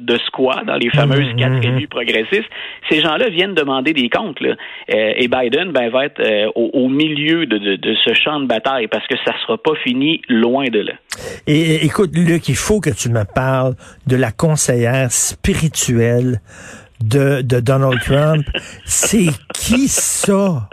De 0.00 0.18
Squad, 0.26 0.66
dans 0.66 0.76
les 0.76 0.90
fameuses 0.90 1.32
mmh, 1.34 1.36
quatre 1.36 1.58
mmh. 1.58 1.76
élus 1.76 1.88
progressistes. 1.88 2.48
Ces 2.90 3.00
gens-là 3.00 3.28
viennent 3.28 3.54
demander 3.54 3.92
des 3.92 4.08
comptes. 4.08 4.40
Là. 4.40 4.54
Euh, 4.92 5.12
et 5.16 5.28
Biden 5.28 5.72
ben, 5.72 5.90
va 5.90 6.06
être 6.06 6.20
euh, 6.20 6.50
au, 6.54 6.88
milieu 6.88 7.46
de, 7.46 7.58
de, 7.58 7.76
de, 7.76 7.94
ce 8.04 8.14
champ 8.14 8.40
de 8.40 8.46
bataille 8.46 8.86
parce 8.88 9.06
que 9.06 9.16
ça 9.24 9.32
sera 9.42 9.58
pas 9.58 9.74
fini 9.82 10.22
loin 10.28 10.66
de 10.68 10.80
là. 10.80 10.92
Et 11.46 11.84
écoute, 11.84 12.10
Luc, 12.14 12.48
il 12.48 12.56
faut 12.56 12.80
que 12.80 12.90
tu 12.90 13.08
me 13.08 13.24
parles 13.24 13.74
de 14.06 14.16
la 14.16 14.32
conseillère 14.32 15.10
spirituelle 15.10 16.40
de, 17.00 17.42
de 17.42 17.60
Donald 17.60 18.00
Trump. 18.00 18.46
C'est 18.84 19.30
qui 19.54 19.88
ça? 19.88 20.68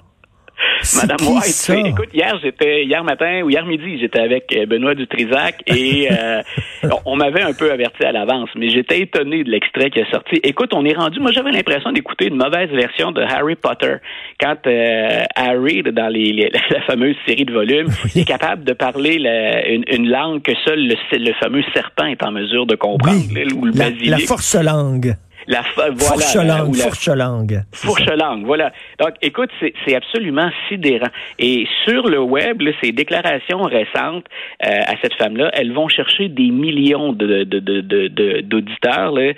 Madame 1.02 1.28
White, 1.28 1.72
écoute, 1.86 2.10
hier 2.14 2.38
j'étais 2.42 2.84
hier 2.84 3.04
matin 3.04 3.42
ou 3.44 3.50
hier 3.50 3.66
midi, 3.66 4.00
j'étais 4.00 4.20
avec 4.20 4.54
euh, 4.56 4.66
Benoît 4.66 4.96
Dutrisac 4.96 5.62
et 5.68 6.10
euh, 6.12 6.42
on 7.06 7.16
m'avait 7.16 7.42
un 7.42 7.54
peu 7.54 7.72
averti 7.72 8.04
à 8.04 8.12
l'avance, 8.12 8.50
mais 8.56 8.70
j'étais 8.70 9.02
étonné 9.02 9.44
de 9.44 9.50
l'extrait 9.50 9.90
qui 9.90 10.00
est 10.00 10.12
sorti. 10.12 10.40
Écoute, 10.44 10.74
on 10.74 10.84
est 10.86 10.94
rendu, 10.94 11.20
moi 11.20 11.32
j'avais 11.32 11.52
l'impression 11.52 11.92
d'écouter 11.92 12.28
une 12.28 12.36
mauvaise 12.36 12.70
version 12.70 13.12
de 13.12 13.22
Harry 13.22 13.56
Potter. 13.56 13.96
Quand 14.40 14.58
euh, 14.68 15.24
Harry 15.36 15.84
dans 15.84 16.10
les, 16.10 16.52
la 16.70 16.82
fameuse 16.82 17.16
série 17.26 17.46
de 17.46 17.54
volumes 17.54 17.90
est 18.16 18.26
capable 18.26 18.64
de 18.64 18.74
parler 18.74 19.16
une, 19.88 20.10
langue 20.10 20.42
que 20.42 20.52
seul 20.66 20.88
le, 20.88 21.34
fameux 21.40 21.64
serpent 21.74 22.06
est 22.06 22.24
en 22.24 22.32
mesure 22.32 22.66
de 22.66 22.76
comprendre, 22.76 23.22
ou 23.56 23.66
le 23.66 23.72
la, 23.74 23.90
la 23.90 24.18
force 24.20 24.56
langue. 24.56 25.16
La, 25.48 25.62
voilà, 25.76 25.96
fourche-langue, 25.98 26.76
fourche-langue. 26.76 27.64
Fourche-langue, 27.74 28.46
voilà. 28.46 28.72
Donc, 29.00 29.14
écoute, 29.22 29.50
c'est 29.60 29.96
absolument 29.96 30.50
sidérant. 30.70 31.10
Et 31.40 31.68
sur 31.86 32.08
le 32.08 32.20
web, 32.20 32.62
là, 32.62 32.72
ces 32.82 32.92
déclarations 32.92 33.62
récentes 33.62 34.26
euh, 34.66 34.70
à 34.70 34.94
cette 35.02 35.14
femme-là, 35.16 35.52
elles 35.54 35.74
vont 35.74 35.90
chercher 35.90 36.30
des 36.30 36.50
millions 36.50 37.14
de, 37.14 37.44
de, 37.44 37.60
de, 37.60 38.42
d'auditeurs. 38.42 39.12
Là. 39.12 39.34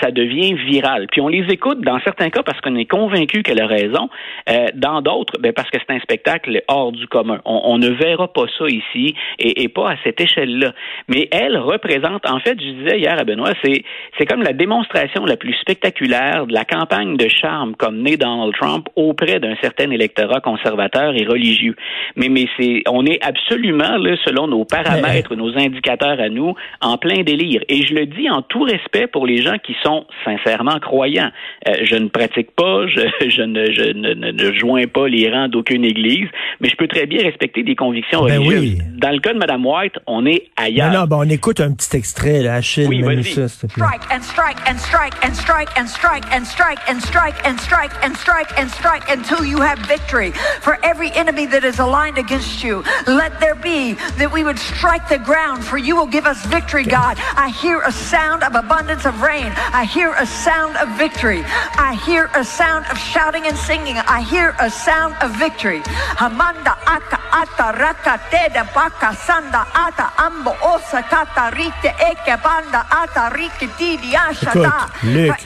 Ça 0.00 0.10
devient 0.10 0.54
viral. 0.54 1.06
Puis 1.10 1.20
on 1.20 1.28
les 1.28 1.44
écoute 1.50 1.80
dans 1.82 2.00
certains 2.00 2.30
cas 2.30 2.42
parce 2.42 2.60
qu'on 2.60 2.76
est 2.76 2.86
convaincu 2.86 3.42
qu'elle 3.42 3.60
a 3.60 3.66
raison. 3.66 4.08
Euh, 4.48 4.66
dans 4.74 5.02
d'autres, 5.02 5.38
ben, 5.40 5.52
parce 5.52 5.68
que 5.70 5.78
c'est 5.78 5.94
un 5.94 6.00
spectacle 6.00 6.62
hors 6.68 6.92
du 6.92 7.06
commun. 7.06 7.40
On, 7.44 7.60
on, 7.64 7.78
ne 7.78 7.88
verra 7.88 8.28
pas 8.28 8.46
ça 8.58 8.66
ici 8.66 9.14
et, 9.38 9.62
et 9.62 9.68
pas 9.68 9.92
à 9.92 9.96
cette 10.04 10.20
échelle-là. 10.20 10.72
Mais 11.08 11.28
elle 11.30 11.56
représente, 11.58 12.28
en 12.28 12.40
fait, 12.40 12.60
je 12.60 12.70
disais 12.70 12.98
hier 12.98 13.18
à 13.18 13.24
Benoît, 13.24 13.52
c'est, 13.64 13.84
c'est 14.18 14.26
comme 14.26 14.42
la 14.42 14.52
démonstration 14.52 15.24
la 15.24 15.36
plus 15.36 15.49
spectaculaire 15.60 16.46
de 16.46 16.52
la 16.52 16.64
campagne 16.64 17.16
de 17.16 17.28
charme 17.28 17.74
comme 17.76 18.02
né 18.02 18.16
Donald 18.16 18.52
Trump 18.54 18.88
auprès 18.96 19.40
d'un 19.40 19.54
certain 19.60 19.90
électorat 19.90 20.40
conservateur 20.40 21.14
et 21.14 21.24
religieux. 21.24 21.76
Mais, 22.16 22.28
mais 22.28 22.46
c'est, 22.58 22.82
on 22.88 23.04
est 23.06 23.22
absolument, 23.24 23.96
là, 23.96 24.16
selon 24.24 24.46
nos 24.46 24.64
paramètres, 24.64 25.34
nos 25.34 25.56
indicateurs 25.56 26.20
à 26.20 26.28
nous, 26.28 26.54
en 26.80 26.98
plein 26.98 27.22
délire. 27.22 27.62
Et 27.68 27.86
je 27.86 27.94
le 27.94 28.06
dis 28.06 28.28
en 28.30 28.42
tout 28.42 28.62
respect 28.62 29.06
pour 29.06 29.26
les 29.26 29.42
gens 29.42 29.56
qui 29.58 29.76
sont 29.82 30.06
sincèrement 30.24 30.78
croyants. 30.80 31.30
Euh, 31.68 31.76
je 31.82 31.96
ne 31.96 32.08
pratique 32.08 32.50
pas, 32.54 32.86
je, 32.86 33.00
je, 33.28 33.42
ne, 33.42 33.70
je 33.72 33.92
ne, 33.92 34.14
ne, 34.14 34.52
joins 34.52 34.86
pas 34.86 35.08
les 35.08 35.30
rangs 35.30 35.48
d'aucune 35.48 35.84
église, 35.84 36.28
mais 36.60 36.68
je 36.68 36.76
peux 36.76 36.88
très 36.88 37.06
bien 37.06 37.22
respecter 37.22 37.62
des 37.62 37.76
convictions 37.76 38.24
ben 38.24 38.38
religieuses. 38.38 38.78
Dans 38.96 39.10
le 39.10 39.20
cas 39.20 39.32
de 39.32 39.38
Mme 39.38 39.66
White, 39.66 39.94
on 40.06 40.26
est 40.26 40.48
ailleurs. 40.56 40.92
Non, 40.92 41.00
non, 41.00 41.06
ben 41.06 41.16
on 41.20 41.28
écoute 41.28 41.60
un 41.60 41.72
petit 41.72 41.96
extrait, 41.96 42.42
là, 42.42 42.54
Achille. 42.54 42.86
Oui. 42.88 43.00
Strike 43.48 44.02
and 44.10 44.22
strike 44.22 44.56
and 44.66 44.78
strike 44.78 45.14
and 45.24 45.34
strike 45.40 45.76
and 45.78 45.88
strike 45.88 46.26
and 46.32 46.46
strike 46.46 46.78
and 46.88 47.02
strike 47.02 47.38
and 47.46 47.58
strike 47.60 47.92
and 48.02 48.16
strike 48.16 48.58
and 48.58 48.70
strike 48.70 49.08
until 49.08 49.44
you 49.44 49.58
have 49.60 49.78
victory. 49.80 50.30
For 50.60 50.78
every 50.84 51.10
enemy 51.12 51.46
that 51.46 51.64
is 51.64 51.78
aligned 51.78 52.18
against 52.18 52.62
you, 52.62 52.84
let 53.06 53.40
there 53.40 53.54
be 53.54 53.94
that 54.20 54.30
we 54.32 54.44
would 54.44 54.58
strike 54.58 55.08
the 55.08 55.18
ground, 55.18 55.64
for 55.64 55.78
you 55.78 55.96
will 55.96 56.06
give 56.06 56.26
us 56.26 56.44
victory, 56.46 56.84
God. 56.84 57.16
I 57.36 57.48
hear 57.48 57.80
a 57.82 57.92
sound 57.92 58.42
of 58.42 58.54
abundance 58.54 59.04
of 59.06 59.22
rain. 59.22 59.52
I 59.72 59.84
hear 59.84 60.12
a 60.14 60.26
sound 60.26 60.76
of 60.76 60.88
victory. 60.96 61.42
I 61.44 61.98
hear 62.06 62.30
a 62.34 62.44
sound 62.44 62.86
of 62.90 62.98
shouting 62.98 63.46
and 63.46 63.56
singing. 63.56 63.96
I 63.96 64.20
hear 64.22 64.54
a 64.60 64.70
sound 64.70 65.14
of 65.22 65.34
victory. 65.36 65.82
Amanda 66.20 66.76
aka 66.86 67.18
ata 67.32 67.78
raka 67.78 68.20
teda 68.30 68.68
baka 68.74 69.14
sanda 69.26 69.66
ata 69.74 70.12
ambo 70.18 70.52
osa 70.62 71.02
kata 71.02 71.54
rite 71.56 71.90
eke 72.10 72.34
banda 72.42 72.84
ata 72.90 73.30
rike 73.36 73.66
tidi 73.78 74.12
ashata. 74.12 74.90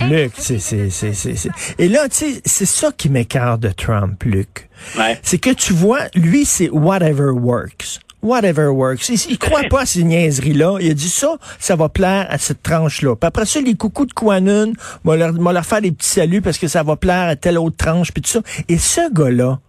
Luc, 0.01 0.11
Luc, 0.11 0.33
c'est, 0.37 0.59
c'est, 0.59 0.91
c'est, 0.91 1.13
c'est, 1.15 1.51
Et 1.79 1.89
là, 1.89 2.09
tu 2.09 2.17
sais, 2.17 2.43
c'est 2.45 2.67
ça 2.67 2.91
qui 2.97 3.09
m'écarte 3.09 3.61
de 3.61 3.69
Trump, 3.69 4.23
Luc. 4.25 4.69
Ouais. 4.99 5.19
C'est 5.23 5.39
que 5.39 5.51
tu 5.51 5.73
vois, 5.73 6.01
lui, 6.15 6.45
c'est 6.45 6.69
whatever 6.71 7.31
works. 7.31 8.01
Whatever 8.23 8.69
works. 8.69 9.09
Il, 9.11 9.21
il 9.31 9.39
croit 9.39 9.65
pas 9.69 9.83
à 9.83 9.87
ces 9.87 10.03
niaiseries-là. 10.03 10.79
Il 10.81 10.91
a 10.91 10.95
dit 10.95 11.09
ça, 11.11 11.37
ça 11.59 11.77
va 11.77 11.89
plaire 11.91 12.27
à 12.31 12.39
cette 12.39 12.63
tranche-là. 12.63 13.17
Puis 13.17 13.27
après 13.27 13.45
ça, 13.45 13.61
les 13.61 13.75
coucous 13.75 14.07
de 14.07 14.13
Kwanun, 14.15 14.73
va 15.05 15.17
leur, 15.17 15.33
va 15.33 15.53
leur 15.53 15.67
faire 15.67 15.83
des 15.83 15.93
petits 15.93 16.09
saluts 16.09 16.41
parce 16.41 16.57
que 16.57 16.69
ça 16.69 16.83
va 16.83 16.97
plaire 16.97 17.29
à 17.29 17.37
telle 17.37 17.59
autre 17.59 17.77
tranche, 17.77 18.13
puis 18.13 18.23
tout 18.23 18.31
ça. 18.31 18.41
Et 18.69 18.79
ce 18.79 19.13
gars-là, 19.13 19.61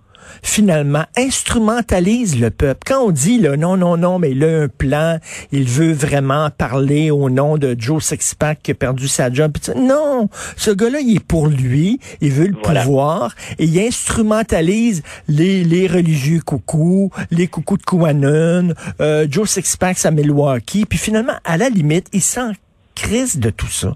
finalement, 0.43 1.05
instrumentalise 1.17 2.39
le 2.39 2.49
peuple. 2.49 2.81
Quand 2.85 3.05
on 3.05 3.11
dit, 3.11 3.39
là, 3.39 3.57
non, 3.57 3.77
non, 3.77 3.97
non, 3.97 4.19
mais 4.19 4.31
il 4.31 4.43
a 4.43 4.63
un 4.63 4.67
plan, 4.67 5.19
il 5.51 5.65
veut 5.65 5.93
vraiment 5.93 6.49
parler 6.49 7.11
au 7.11 7.29
nom 7.29 7.57
de 7.57 7.75
Joe 7.77 8.03
Sexpack 8.03 8.61
qui 8.63 8.71
a 8.71 8.75
perdu 8.75 9.07
sa 9.07 9.31
job. 9.31 9.53
Non, 9.75 10.29
ce 10.57 10.71
gars-là, 10.71 10.99
il 10.99 11.17
est 11.17 11.19
pour 11.23 11.47
lui, 11.47 11.99
il 12.21 12.31
veut 12.31 12.47
le 12.47 12.53
pouvoir, 12.53 13.35
et 13.59 13.65
il 13.65 13.79
instrumentalise 13.79 15.03
les, 15.27 15.63
les 15.63 15.87
religieux 15.87 16.41
coucous, 16.43 17.11
les 17.31 17.47
coucous 17.47 17.77
de 17.77 17.83
Kouanon, 17.83 18.73
euh, 19.01 19.27
Joe 19.29 19.49
Sixpack 19.49 19.97
à 20.05 20.11
Milwaukee, 20.11 20.85
puis 20.85 20.99
finalement, 20.99 21.35
à 21.43 21.57
la 21.57 21.69
limite, 21.69 22.07
il 22.13 22.21
s'en 22.21 22.51
crise 22.95 23.37
de 23.39 23.49
tout 23.49 23.67
ça. 23.67 23.95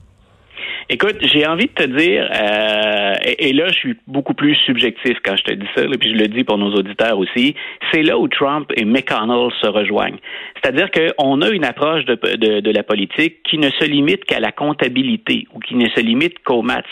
Écoute, 0.92 1.18
j'ai 1.22 1.46
envie 1.46 1.68
de 1.68 1.72
te 1.72 1.84
dire, 1.84 2.28
euh, 2.34 3.14
et, 3.38 3.54
là, 3.54 3.68
je 3.68 3.74
suis 3.74 3.96
beaucoup 4.08 4.34
plus 4.34 4.56
subjectif 4.56 5.20
quand 5.24 5.36
je 5.36 5.44
te 5.44 5.54
dis 5.54 5.68
ça, 5.76 5.84
et 5.84 5.98
puis 6.00 6.14
je 6.14 6.18
le 6.18 6.28
dis 6.28 6.44
pour 6.44 6.58
nos 6.58 6.74
auditeurs 6.74 7.20
aussi, 7.20 7.54
c'est 7.92 8.02
là 8.02 8.18
où 8.18 8.28
Trump 8.28 8.72
et 8.76 8.86
McConnell 8.86 9.52
se 9.62 9.68
rejoignent. 9.68 10.18
C'est-à-dire 10.56 10.90
qu'on 10.90 11.44
a 11.44 11.50
une 11.50 11.64
approche 11.64 12.06
de, 12.06 12.16
de, 12.16 12.62
de, 12.62 12.72
la 12.72 12.82
politique 12.82 13.44
qui 13.44 13.60
ne 13.60 13.70
se 13.70 13.86
limite 13.86 14.26
qu'à 14.26 14.40
la 14.40 14.52
comptabilité 14.52 15.48
ou 15.54 15.60
qui 15.60 15.76
ne 15.76 15.88
se 15.90 16.00
limite 16.00 16.40
qu'aux 16.44 16.64
maths. 16.64 16.86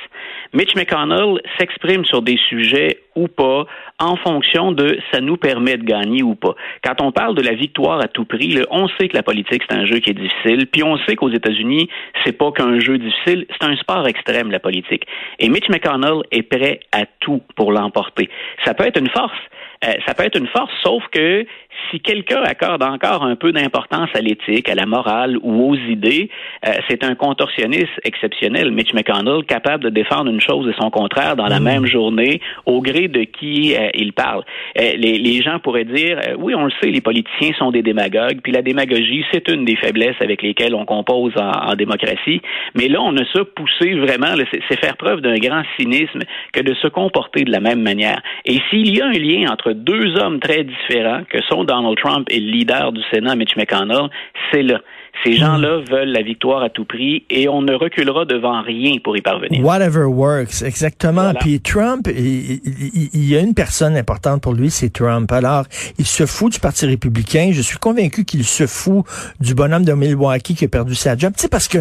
Mitch 0.54 0.75
McConnell 0.75 1.42
s'exprime 1.58 2.06
sur 2.06 2.22
des 2.22 2.38
sujets 2.50 3.00
ou 3.16 3.27
pas 3.27 3.66
en 4.00 4.16
fonction 4.18 4.72
de 4.72 5.00
ça 5.12 5.22
nous 5.22 5.38
permet 5.38 5.77
de 5.77 5.84
gagner 5.84 6.24
ou 6.24 6.36
pas. 6.36 6.56
Quand 6.84 7.01
on 7.01 7.12
parle 7.12 7.36
de 7.36 7.42
la 7.42 7.54
victoire 7.54 8.00
à 8.00 8.08
tout 8.08 8.25
prix, 8.25 8.60
on 8.70 8.88
sait 8.89 9.08
que 9.08 9.16
la 9.16 9.24
politique 9.24 9.63
c'est 9.68 9.75
un 9.75 9.86
jeu 9.86 10.00
qui 10.00 10.12
est 10.12 10.13
difficile, 10.13 10.68
puis 10.68 10.84
on 10.84 10.98
sait 11.06 11.16
qu'aux 11.16 11.32
États-Unis 11.32 11.89
c'est 12.24 12.38
pas 12.38 12.51
qu'un 12.51 12.80
jeu 12.80 12.98
difficile, 12.98 13.46
c'est 13.50 13.68
un 13.68 13.75
sport 13.77 14.08
extrême 14.08 14.51
la 14.51 14.60
politique. 14.60 15.06
Et 15.39 15.50
Mitch 15.50 15.70
McConnell 15.70 16.22
est 16.32 16.44
prêt 16.44 16.80
à 16.92 17.06
tout 17.20 17.42
pour 17.56 17.72
l'emporter. 17.72 18.30
Ça 18.66 18.74
peut 18.74 18.86
être 18.86 19.00
une 19.00 19.10
force. 19.10 19.38
Euh, 19.86 19.94
ça 20.08 20.16
peut 20.16 20.24
être 20.24 20.38
une 20.38 20.48
force, 20.48 20.72
sauf 20.82 21.04
que 21.12 21.46
si 21.89 22.00
quelqu'un 22.00 22.41
accorde 22.43 22.84
encore 22.84 23.24
un 23.24 23.36
peu 23.36 23.51
d'importance 23.51 24.10
à 24.13 24.22
l'éthique, 24.22 24.69
à 24.69 24.75
la 24.75 24.86
morale 24.86 25.38
ou 25.41 25.72
aux 25.72 25.75
idées, 25.75 26.29
euh, 26.65 26.72
c'est 26.89 27.03
un 27.03 27.15
contorsionniste 27.15 28.00
exceptionnel, 28.03 28.72
Mitch 28.72 28.93
McConnell, 28.93 29.43
capable 29.46 29.84
de 29.84 29.89
défendre 29.89 30.29
une 30.29 30.41
chose 30.41 30.67
et 30.67 30.74
son 30.79 30.89
contraire 30.89 31.36
dans 31.36 31.48
la 31.48 31.60
mmh. 31.60 31.63
même 31.63 31.86
journée, 31.86 32.41
au 32.65 32.81
gré 32.81 33.07
de 33.07 33.24
qui 33.24 33.75
euh, 33.75 33.89
il 33.93 34.13
parle. 34.13 34.43
Euh, 34.79 34.91
les, 34.98 35.17
les, 35.17 35.41
gens 35.41 35.60
pourraient 35.60 35.86
dire, 35.86 36.19
oui, 36.38 36.55
on 36.55 36.65
le 36.65 36.72
sait, 36.81 36.89
les 36.89 37.01
politiciens 37.01 37.53
sont 37.57 37.72
des 37.72 37.81
démagogues, 37.81 38.41
puis 38.41 38.51
la 38.51 38.62
démagogie, 38.62 39.24
c'est 39.31 39.48
une 39.50 39.65
des 39.65 39.75
faiblesses 39.75 40.19
avec 40.19 40.41
lesquelles 40.41 40.75
on 40.75 40.86
compose 40.86 41.34
en, 41.38 41.72
en 41.72 41.75
démocratie. 41.75 42.41
Mais 42.75 42.88
là, 42.88 43.01
on 43.01 43.15
a 43.17 43.25
ça 43.34 43.41
poussé 43.55 43.93
vraiment, 43.96 44.34
c'est 44.51 44.79
faire 44.79 44.98
preuve 44.98 45.22
d'un 45.22 45.38
grand 45.38 45.63
cynisme 45.79 46.19
que 46.53 46.62
de 46.62 46.74
se 46.75 46.88
comporter 46.88 47.43
de 47.43 47.51
la 47.51 47.60
même 47.60 47.81
manière. 47.81 48.22
Et 48.46 48.60
s'il 48.69 48.96
y 48.96 49.01
a 49.01 49.07
un 49.07 49.12
lien 49.12 49.51
entre 49.51 49.74
deux 49.74 50.15
hommes 50.17 50.39
très 50.39 50.63
différents, 50.63 51.22
que 51.29 51.41
sont 51.43 51.63
Donald 51.68 51.98
Trump 51.98 52.28
le 52.40 52.52
leader 52.52 52.92
du 52.92 53.02
Sénat, 53.12 53.36
Mitch 53.36 53.56
McConnell, 53.56 54.10
c'est 54.52 54.64
là. 54.64 54.80
Ces 55.24 55.34
gens-là 55.34 55.82
veulent 55.90 56.12
la 56.12 56.22
victoire 56.22 56.62
à 56.62 56.70
tout 56.70 56.86
prix 56.86 57.24
et 57.30 57.50
on 57.50 57.62
ne 57.62 57.74
reculera 57.74 58.26
devant 58.26 58.62
rien 58.62 58.98
pour 59.04 59.18
y 59.18 59.22
parvenir. 59.22 59.64
Whatever 59.64 60.04
works, 60.04 60.62
exactement. 60.64 61.34
Puis 61.34 61.60
Trump, 61.60 62.08
il, 62.08 63.26
y 63.28 63.36
a 63.36 63.40
une 63.40 63.54
personne 63.54 63.98
importante 63.98 64.42
pour 64.42 64.54
lui, 64.54 64.70
c'est 64.70 64.92
Trump. 64.92 65.32
Alors, 65.32 65.66
il 65.98 66.06
se 66.06 66.26
fout 66.26 66.54
du 66.54 66.60
Parti 66.60 66.86
républicain. 66.86 67.50
Je 67.52 67.62
suis 67.62 67.78
convaincu 67.78 68.26
qu'il 68.26 68.44
se 68.44 68.68
fout 68.68 69.06
du 69.40 69.56
bonhomme 69.56 69.86
de 69.86 69.94
Milwaukee 69.94 70.56
qui 70.56 70.66
a 70.66 70.68
perdu 70.68 70.96
sa 70.96 71.18
job. 71.18 71.34
Tu 71.36 71.44
sais, 71.44 71.50
parce 71.50 71.68
que 71.68 71.80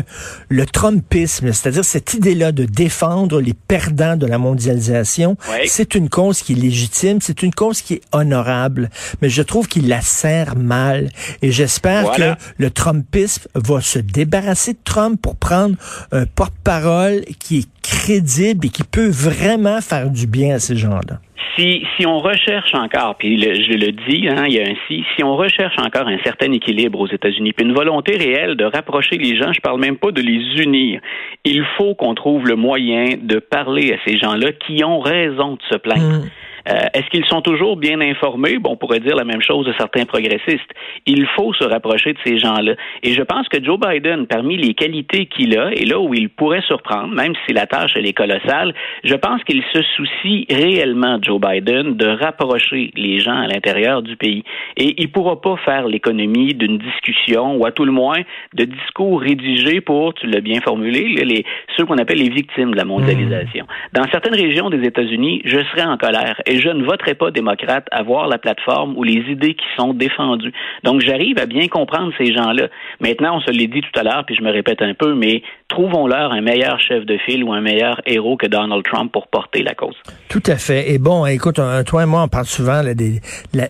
le 0.49 0.64
Trumpisme, 0.64 1.52
c'est-à-dire 1.52 1.85
cette 1.85 2.14
idée-là 2.14 2.52
de 2.52 2.64
défendre 2.64 3.40
les 3.40 3.55
perdants 3.55 4.16
de 4.16 4.26
la 4.26 4.38
mondialisation, 4.38 5.37
c'est 5.66 5.95
une 5.95 6.09
cause 6.09 6.43
qui 6.43 6.52
est 6.52 6.57
légitime, 6.57 7.19
c'est 7.21 7.43
une 7.43 7.52
cause 7.52 7.83
qui 7.83 7.95
est 7.95 8.02
honorable. 8.12 8.90
Mais 9.21 9.28
je 9.28 9.43
trouve 9.43 9.69
qu'il 9.69 9.88
la 9.88 10.00
sert 10.00 10.57
mal. 10.57 11.11
Et 11.43 11.50
j'espère 11.50 12.12
que 12.12 12.35
le 12.59 12.71
Trumpisme 12.71 13.25
va 13.54 13.80
se 13.80 13.99
débarrasser 13.99 14.73
de 14.73 14.78
Trump 14.85 15.21
pour 15.21 15.37
prendre 15.37 15.76
un 16.12 16.26
porte-parole 16.26 17.23
qui 17.38 17.59
est 17.59 17.68
crédible 17.83 18.66
et 18.66 18.71
qui 18.71 18.83
peut 18.85 19.09
vraiment 19.09 19.80
faire 19.80 20.11
du 20.11 20.26
bien 20.26 20.56
à 20.56 20.59
ces 20.59 20.76
gens-là. 20.76 21.21
Si, 21.56 21.87
si 21.97 22.04
on 22.04 22.18
recherche 22.18 22.75
encore, 22.75 23.16
puis 23.16 23.40
je 23.40 23.73
le 23.73 23.92
dis, 23.92 24.28
hein, 24.28 24.45
il 24.47 24.54
y 24.54 24.61
a 24.61 24.64
un 24.64 24.75
si, 24.87 25.04
si 25.14 25.25
on 25.25 25.37
recherche 25.37 25.78
encore 25.78 26.06
un 26.06 26.18
certain 26.23 26.52
équilibre 26.52 27.00
aux 27.00 27.06
États-Unis, 27.06 27.54
puis 27.54 27.64
une 27.64 27.73
volonté 27.73 28.14
réelle 28.16 28.56
de 28.56 28.64
rapprocher 28.64 29.16
les 29.16 29.38
gens, 29.38 29.52
je 29.54 29.61
parle 29.61 29.80
même 29.80 29.97
pas 29.97 30.11
de 30.11 30.21
les 30.21 30.62
unir, 30.62 31.00
il 31.45 31.64
faut 31.78 31.95
qu'on 31.95 32.14
trouve 32.14 32.47
le 32.47 32.56
moyen 32.56 33.14
de 33.23 33.38
parler 33.38 33.95
à 33.95 33.97
ces 34.06 34.18
gens-là 34.18 34.52
qui 34.52 34.85
ont 34.85 35.00
raison 35.00 35.54
de 35.54 35.62
se 35.71 35.78
plaindre. 35.78 36.25
Mmh. 36.25 36.30
Euh, 36.68 36.87
est-ce 36.94 37.08
qu'ils 37.11 37.25
sont 37.26 37.42
toujours 37.42 37.76
bien 37.76 38.00
informés? 38.00 38.58
Bon, 38.58 38.70
on 38.73 38.76
pourrait 38.76 39.00
dire 39.00 39.16
la 39.16 39.25
même 39.25 39.42
chose 39.42 39.66
de 39.66 39.75
certains 39.78 40.04
progressistes. 40.04 40.70
Il 41.06 41.26
faut 41.37 41.52
se 41.54 41.64
rapprocher 41.64 42.12
de 42.12 42.18
ces 42.25 42.38
gens-là. 42.38 42.75
Et 43.02 43.12
je 43.12 43.23
pense 43.23 43.49
que 43.49 43.62
Joe 43.62 43.78
Biden, 43.78 44.26
parmi 44.26 44.56
les 44.56 44.75
qualités 44.75 45.26
qu'il 45.26 45.56
a, 45.58 45.70
et 45.73 45.85
là 45.85 46.00
où 46.00 46.12
il 46.14 46.28
pourrait 46.28 46.62
surprendre, 46.62 47.14
même 47.14 47.35
si 47.46 47.52
la 47.52 47.66
tâche 47.66 47.92
elle 47.96 48.06
est 48.06 48.12
colossale, 48.12 48.75
je 49.04 49.14
pense 49.14 49.42
qu'il 49.44 49.62
se 49.73 49.82
soucie 49.96 50.46
réellement, 50.50 51.18
Joe 51.23 51.40
Biden, 51.40 51.96
de 51.96 52.06
rapprocher 52.06 52.90
les 52.96 53.20
gens 53.20 53.37
à 53.37 53.46
l'intérieur 53.46 54.02
du 54.02 54.16
pays. 54.16 54.42
Et 54.76 54.94
il 54.99 55.11
pourra 55.11 55.40
pas 55.40 55.56
faire 55.64 55.87
l'économie 55.87 56.54
d'une 56.54 56.78
discussion 56.78 57.56
ou 57.56 57.66
à 57.66 57.73
tout 57.73 57.85
le 57.85 57.92
moins 57.92 58.20
de 58.54 58.64
discours 58.64 59.20
rédigés 59.20 59.80
pour, 59.80 60.14
tu 60.14 60.26
l'as 60.26 60.40
bien 60.40 60.61
formulé, 60.61 61.02
les, 61.25 61.44
ceux 61.76 61.85
qu'on 61.85 61.99
appelle 61.99 62.18
les 62.18 62.30
victimes 62.30 62.73
de 62.73 62.76
la 62.76 62.85
mondialisation. 62.85 63.64
Mmh. 63.64 63.99
Dans 63.99 64.08
certaines 64.11 64.35
régions 64.35 64.70
des 64.70 64.85
États-Unis, 64.87 65.42
je 65.44 65.58
serais 65.70 65.85
en 65.85 65.96
colère. 65.96 66.40
Et 66.46 66.55
je 66.60 66.68
ne 66.68 66.84
voterai 66.84 67.14
pas 67.14 67.30
démocrate 67.30 67.86
à 67.90 68.02
voir 68.02 68.28
la 68.28 68.38
plateforme 68.38 68.96
ou 68.96 69.02
les 69.02 69.22
idées 69.30 69.54
qui 69.54 69.66
sont 69.76 69.94
défendues. 69.94 70.52
Donc, 70.84 71.00
j'arrive 71.00 71.38
à 71.38 71.46
bien 71.46 71.68
comprendre 71.68 72.12
ces 72.18 72.32
gens-là. 72.32 72.68
Maintenant, 73.00 73.36
on 73.36 73.40
se 73.40 73.50
l'est 73.50 73.66
dit 73.66 73.80
tout 73.80 73.98
à 73.98 74.02
l'heure, 74.02 74.25
puis 74.26 74.36
je 74.36 74.42
me 74.42 74.50
répète 74.50 74.82
un 74.82 74.94
peu, 74.94 75.14
mais 75.14 75.42
trouvons-leur 75.68 76.32
un 76.32 76.40
meilleur 76.40 76.80
chef 76.80 77.04
de 77.04 77.18
file 77.18 77.44
ou 77.44 77.52
un 77.52 77.60
meilleur 77.60 78.00
héros 78.06 78.36
que 78.36 78.46
Donald 78.46 78.84
Trump 78.84 79.12
pour 79.12 79.26
porter 79.28 79.62
la 79.62 79.75
cause. 79.75 79.96
Tout 80.28 80.42
à 80.46 80.56
fait. 80.56 80.92
Et 80.92 80.98
bon, 80.98 81.26
écoute, 81.26 81.60
toi 81.86 82.02
et 82.02 82.06
moi, 82.06 82.22
on 82.22 82.28
parle 82.28 82.46
souvent 82.46 82.82
là, 82.82 82.94
des, 82.94 83.20
la, 83.52 83.68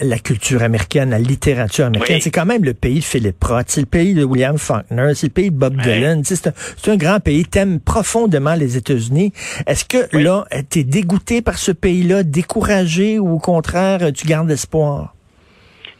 la, 0.00 0.18
culture 0.18 0.62
américaine, 0.62 1.10
la 1.10 1.18
littérature 1.18 1.86
américaine. 1.86 2.20
C'est 2.20 2.30
quand 2.30 2.46
même 2.46 2.64
le 2.64 2.74
pays 2.74 3.00
de 3.00 3.04
Philip 3.04 3.42
Roth, 3.42 3.66
c'est 3.68 3.80
le 3.80 3.86
pays 3.86 4.14
de 4.14 4.24
William 4.24 4.58
Faulkner, 4.58 5.12
c'est 5.14 5.28
le 5.28 5.32
pays 5.32 5.50
de 5.50 5.56
Bob 5.56 5.76
Dylan. 5.80 6.22
C'est 6.24 6.46
un, 6.46 6.92
un, 6.92 6.96
grand 6.96 7.20
pays. 7.20 7.44
T'aimes 7.44 7.80
profondément 7.80 8.54
les 8.54 8.76
États-Unis. 8.76 9.32
Est-ce 9.66 9.84
que 9.84 10.16
là, 10.16 10.44
t'es 10.68 10.84
dégoûté 10.84 11.42
par 11.42 11.58
ce 11.58 11.72
pays-là, 11.72 12.19
découragé 12.22 13.18
ou 13.18 13.30
au 13.30 13.38
contraire, 13.38 14.12
tu 14.12 14.26
gardes 14.26 14.50
espoir? 14.50 15.14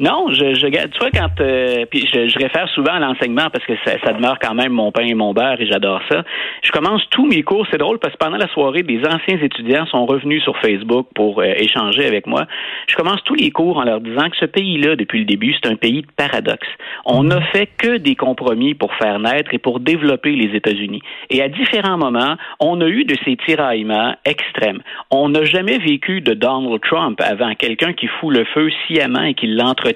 Non, 0.00 0.28
je, 0.30 0.54
je 0.54 0.66
tu 0.66 0.98
vois 0.98 1.10
quand 1.10 1.28
euh, 1.42 1.84
puis 1.90 2.08
je, 2.10 2.26
je, 2.26 2.38
réfère 2.38 2.66
souvent 2.70 2.94
à 2.94 3.00
l'enseignement 3.00 3.50
parce 3.52 3.66
que 3.66 3.74
ça, 3.84 3.92
ça, 4.02 4.14
demeure 4.14 4.38
quand 4.38 4.54
même 4.54 4.72
mon 4.72 4.90
pain 4.92 5.02
et 5.02 5.12
mon 5.12 5.34
beurre 5.34 5.60
et 5.60 5.66
j'adore 5.66 6.00
ça. 6.10 6.22
Je 6.62 6.70
commence 6.72 7.02
tous 7.10 7.26
mes 7.26 7.42
cours, 7.42 7.66
c'est 7.70 7.76
drôle 7.76 7.98
parce 7.98 8.14
que 8.14 8.18
pendant 8.18 8.38
la 8.38 8.48
soirée, 8.48 8.82
des 8.82 9.00
anciens 9.00 9.38
étudiants 9.42 9.84
sont 9.84 10.06
revenus 10.06 10.42
sur 10.42 10.56
Facebook 10.56 11.08
pour 11.14 11.40
euh, 11.40 11.52
échanger 11.54 12.06
avec 12.06 12.26
moi. 12.26 12.46
Je 12.86 12.96
commence 12.96 13.22
tous 13.24 13.34
les 13.34 13.50
cours 13.50 13.76
en 13.76 13.84
leur 13.84 14.00
disant 14.00 14.30
que 14.30 14.38
ce 14.38 14.46
pays-là, 14.46 14.96
depuis 14.96 15.18
le 15.18 15.26
début, 15.26 15.54
c'est 15.62 15.70
un 15.70 15.76
pays 15.76 16.00
de 16.00 16.10
paradoxe. 16.16 16.68
On 17.04 17.24
n'a 17.24 17.42
fait 17.52 17.68
que 17.76 17.98
des 17.98 18.14
compromis 18.14 18.72
pour 18.72 18.94
faire 18.94 19.18
naître 19.18 19.52
et 19.52 19.58
pour 19.58 19.80
développer 19.80 20.32
les 20.32 20.56
États-Unis. 20.56 21.02
Et 21.28 21.42
à 21.42 21.48
différents 21.50 21.98
moments, 21.98 22.36
on 22.58 22.80
a 22.80 22.86
eu 22.86 23.04
de 23.04 23.16
ces 23.26 23.36
tiraillements 23.36 24.14
extrêmes. 24.24 24.80
On 25.10 25.28
n'a 25.28 25.44
jamais 25.44 25.76
vécu 25.76 26.22
de 26.22 26.32
Donald 26.32 26.80
Trump 26.80 27.20
avant 27.20 27.54
quelqu'un 27.54 27.92
qui 27.92 28.06
fout 28.06 28.34
le 28.34 28.46
feu 28.46 28.70
sciemment 28.86 29.24
et 29.24 29.34
qui 29.34 29.46
l'entre 29.46 29.89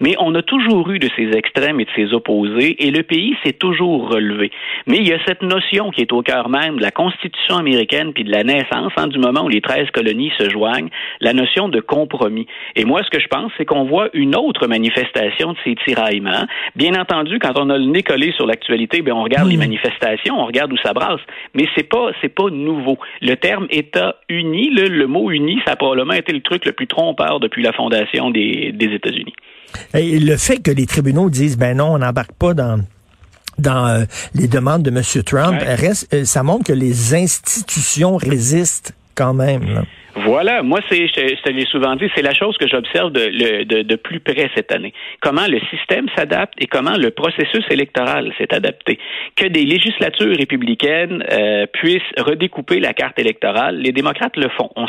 Mais 0.00 0.14
on 0.18 0.34
a 0.34 0.42
toujours 0.42 0.90
eu 0.90 0.98
de 0.98 1.08
ces 1.16 1.30
extrêmes 1.36 1.80
et 1.80 1.84
de 1.84 1.90
ces 1.94 2.12
opposés, 2.14 2.76
et 2.84 2.90
le 2.90 3.02
pays 3.02 3.36
s'est 3.44 3.52
toujours 3.52 4.10
relevé. 4.10 4.50
Mais 4.86 4.98
il 4.98 5.08
y 5.08 5.12
a 5.12 5.18
cette 5.26 5.42
notion 5.42 5.90
qui 5.90 6.00
est 6.00 6.12
au 6.12 6.22
cœur 6.22 6.48
même 6.48 6.76
de 6.76 6.82
la 6.82 6.90
Constitution 6.90 7.56
américaine 7.56 8.12
puis 8.12 8.24
de 8.24 8.30
la 8.30 8.44
naissance, 8.44 8.92
hein, 8.96 9.06
du 9.06 9.18
moment 9.18 9.44
où 9.44 9.48
les 9.48 9.60
13 9.60 9.90
colonies 9.92 10.32
se 10.38 10.48
joignent, 10.48 10.88
la 11.20 11.32
notion 11.32 11.68
de 11.68 11.80
compromis. 11.80 12.46
Et 12.76 12.84
moi, 12.84 13.02
ce 13.04 13.10
que 13.10 13.20
je 13.20 13.28
pense, 13.28 13.52
c'est 13.56 13.64
qu'on 13.64 13.84
voit 13.84 14.08
une 14.12 14.36
autre 14.36 14.66
manifestation 14.66 15.52
de 15.52 15.58
ces 15.64 15.74
tiraillements. 15.84 16.46
Bien 16.76 16.94
entendu, 17.00 17.38
quand 17.38 17.52
on 17.56 17.70
a 17.70 17.78
le 17.78 17.84
nez 17.84 18.02
collé 18.02 18.32
sur 18.32 18.46
l'actualité, 18.46 19.02
ben 19.02 19.12
on 19.12 19.22
regarde 19.22 19.48
les 19.48 19.56
hmm. 19.56 19.60
manifestations, 19.60 20.40
on 20.40 20.46
regarde 20.46 20.72
où 20.72 20.76
ça 20.78 20.92
brasse. 20.92 21.20
Mais 21.54 21.66
c'est 21.76 21.88
pas 21.88 22.10
c'est 22.20 22.34
pas 22.34 22.50
nouveau. 22.50 22.98
Le 23.20 23.34
terme 23.36 23.66
État 23.70 24.16
uni, 24.28 24.70
le, 24.70 25.06
mot 25.06 25.30
uni, 25.30 25.60
ça 25.66 25.72
a 25.72 25.76
probablement 25.76 26.14
été 26.14 26.32
le 26.32 26.40
truc 26.40 26.64
le 26.64 26.72
plus 26.72 26.86
trompeur 26.86 27.40
depuis 27.40 27.62
la 27.62 27.72
fondation 27.72 28.30
des, 28.30 28.72
des 28.72 28.94
États-Unis. 28.94 29.21
Et 29.94 30.18
le 30.18 30.36
fait 30.36 30.58
que 30.58 30.70
les 30.70 30.86
tribunaux 30.86 31.30
disent 31.30 31.56
ben 31.56 31.76
non, 31.76 31.94
on 31.94 31.98
n'embarque 31.98 32.32
pas 32.32 32.54
dans 32.54 32.84
dans 33.58 33.86
euh, 33.86 34.04
les 34.34 34.48
demandes 34.48 34.82
de 34.82 34.90
M. 34.90 35.02
Trump, 35.24 35.58
reste, 35.60 36.12
euh, 36.14 36.24
ça 36.24 36.42
montre 36.42 36.64
que 36.64 36.72
les 36.72 37.14
institutions 37.14 38.16
résistent 38.16 38.94
quand 39.14 39.34
même. 39.34 39.62
Là. 39.74 39.82
Voilà, 40.14 40.62
moi 40.62 40.80
c'est, 40.90 41.06
je, 41.06 41.42
te 41.42 41.50
l'ai 41.50 41.64
souvent 41.64 41.96
dit, 41.96 42.04
c'est 42.14 42.22
la 42.22 42.34
chose 42.34 42.56
que 42.58 42.68
j'observe 42.68 43.12
de, 43.12 43.96
plus 43.96 44.20
près 44.20 44.50
cette 44.54 44.70
année. 44.70 44.92
Comment 45.20 45.46
le 45.48 45.58
système 45.70 46.06
s'adapte 46.14 46.54
et 46.58 46.66
comment 46.66 46.96
le 46.98 47.10
processus 47.10 47.64
électoral 47.70 48.30
s'est 48.36 48.52
adapté. 48.52 48.98
Que 49.36 49.46
des 49.46 49.64
législatures 49.64 50.36
républicaines 50.36 51.24
euh, 51.30 51.66
puissent 51.66 52.02
redécouper 52.18 52.78
la 52.78 52.92
carte 52.92 53.18
électorale, 53.18 53.78
les 53.78 53.92
démocrates 53.92 54.36
le 54.36 54.48
font. 54.50 54.70
On 54.76 54.86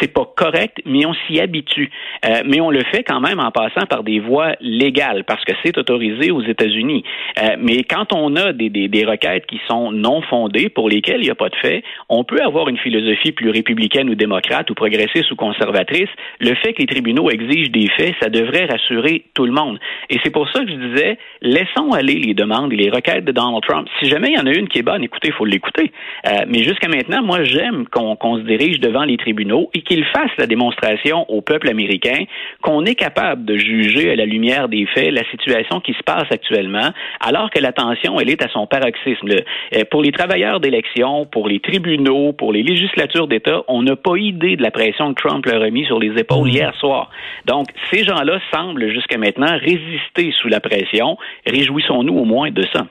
c'est 0.00 0.12
pas 0.12 0.24
correct, 0.36 0.78
mais 0.86 1.04
on 1.04 1.12
s'y 1.26 1.38
habitue. 1.38 1.90
Euh, 2.24 2.42
mais 2.46 2.60
on 2.60 2.70
le 2.70 2.82
fait 2.90 3.02
quand 3.02 3.20
même 3.20 3.40
en 3.40 3.50
passant 3.50 3.84
par 3.86 4.02
des 4.02 4.20
voies 4.20 4.54
légales 4.60 5.24
parce 5.24 5.44
que 5.44 5.52
c'est 5.64 5.76
autorisé 5.76 6.30
aux 6.30 6.42
États-Unis. 6.42 7.04
Euh, 7.42 7.56
mais 7.58 7.84
quand 7.84 8.14
on 8.14 8.36
a 8.36 8.54
des, 8.54 8.70
des 8.70 9.04
requêtes 9.04 9.44
qui 9.46 9.60
sont 9.68 9.92
non 9.92 10.22
fondées, 10.22 10.70
pour 10.70 10.88
lesquelles 10.88 11.20
il 11.20 11.24
n'y 11.24 11.30
a 11.30 11.34
pas 11.34 11.50
de 11.50 11.56
fait, 11.56 11.82
on 12.08 12.24
peut 12.24 12.40
avoir 12.40 12.68
une 12.68 12.78
philosophie 12.78 13.32
plus 13.32 13.45
républicaine 13.50 14.08
ou 14.10 14.14
démocratique 14.14 14.46
ou 14.70 14.74
progressiste 14.74 15.30
ou 15.30 15.36
conservatrice, 15.36 16.08
le 16.40 16.54
fait 16.54 16.72
que 16.72 16.80
les 16.80 16.86
tribunaux 16.86 17.30
exigent 17.30 17.70
des 17.70 17.88
faits, 17.96 18.14
ça 18.20 18.28
devrait 18.28 18.66
rassurer 18.66 19.24
tout 19.34 19.44
le 19.44 19.52
monde. 19.52 19.78
Et 20.10 20.18
c'est 20.22 20.30
pour 20.30 20.48
ça 20.50 20.64
que 20.64 20.70
je 20.70 20.74
disais, 20.74 21.18
laissons 21.42 21.92
aller 21.92 22.14
les 22.14 22.34
demandes 22.34 22.72
et 22.72 22.76
les 22.76 22.90
requêtes 22.90 23.24
de 23.24 23.32
Donald 23.32 23.62
Trump. 23.66 23.88
Si 24.00 24.08
jamais 24.08 24.28
il 24.28 24.34
y 24.34 24.40
en 24.40 24.46
a 24.46 24.52
une 24.52 24.68
qui 24.68 24.78
est 24.78 24.82
bonne, 24.82 25.02
écoutez, 25.02 25.28
il 25.28 25.34
faut 25.34 25.44
l'écouter. 25.44 25.92
Euh, 26.26 26.44
mais 26.48 26.62
jusqu'à 26.62 26.88
maintenant, 26.88 27.22
moi, 27.22 27.44
j'aime 27.44 27.86
qu'on 27.88 28.36
se 28.36 28.42
dirige 28.42 28.80
devant 28.80 29.04
les 29.04 29.16
tribunaux 29.16 29.70
et 29.74 29.82
qu'ils 29.82 30.04
fassent 30.06 30.36
la 30.38 30.46
démonstration 30.46 31.28
au 31.30 31.40
peuple 31.40 31.68
américain 31.68 32.24
qu'on 32.62 32.84
est 32.84 32.94
capable 32.94 33.44
de 33.44 33.56
juger 33.56 34.10
à 34.10 34.16
la 34.16 34.26
lumière 34.26 34.68
des 34.68 34.86
faits 34.86 35.12
la 35.12 35.24
situation 35.30 35.80
qui 35.80 35.92
se 35.92 36.02
passe 36.04 36.26
actuellement, 36.30 36.90
alors 37.20 37.50
que 37.50 37.60
la 37.60 37.72
tension, 37.72 38.20
elle 38.20 38.30
est 38.30 38.42
à 38.42 38.48
son 38.48 38.66
paroxysme. 38.66 39.28
Euh, 39.28 39.84
pour 39.90 40.02
les 40.02 40.12
travailleurs 40.12 40.60
d'élection, 40.60 41.26
pour 41.26 41.48
les 41.48 41.60
tribunaux, 41.60 42.32
pour 42.32 42.52
les 42.52 42.62
législatures 42.62 43.26
d'État, 43.36 43.62
on 43.68 43.82
n'a 43.82 43.96
pas 43.96 44.14
eu 44.16 44.32
de 44.32 44.62
la 44.62 44.70
pression 44.70 45.12
que 45.12 45.20
Trump 45.20 45.44
leur 45.46 45.62
a 45.62 45.70
mis 45.70 45.84
sur 45.84 45.98
les 45.98 46.18
épaules 46.18 46.48
mm. 46.48 46.52
hier 46.52 46.74
soir. 46.76 47.10
Donc, 47.44 47.66
ces 47.90 48.04
gens-là 48.04 48.40
semblent 48.52 48.88
jusqu'à 48.90 49.18
maintenant 49.18 49.58
résister 49.58 50.32
sous 50.40 50.48
la 50.48 50.60
pression. 50.60 51.16
Réjouissons-nous 51.46 52.14
au 52.14 52.24
moins 52.24 52.50
de 52.50 52.62
ça. 52.72 52.86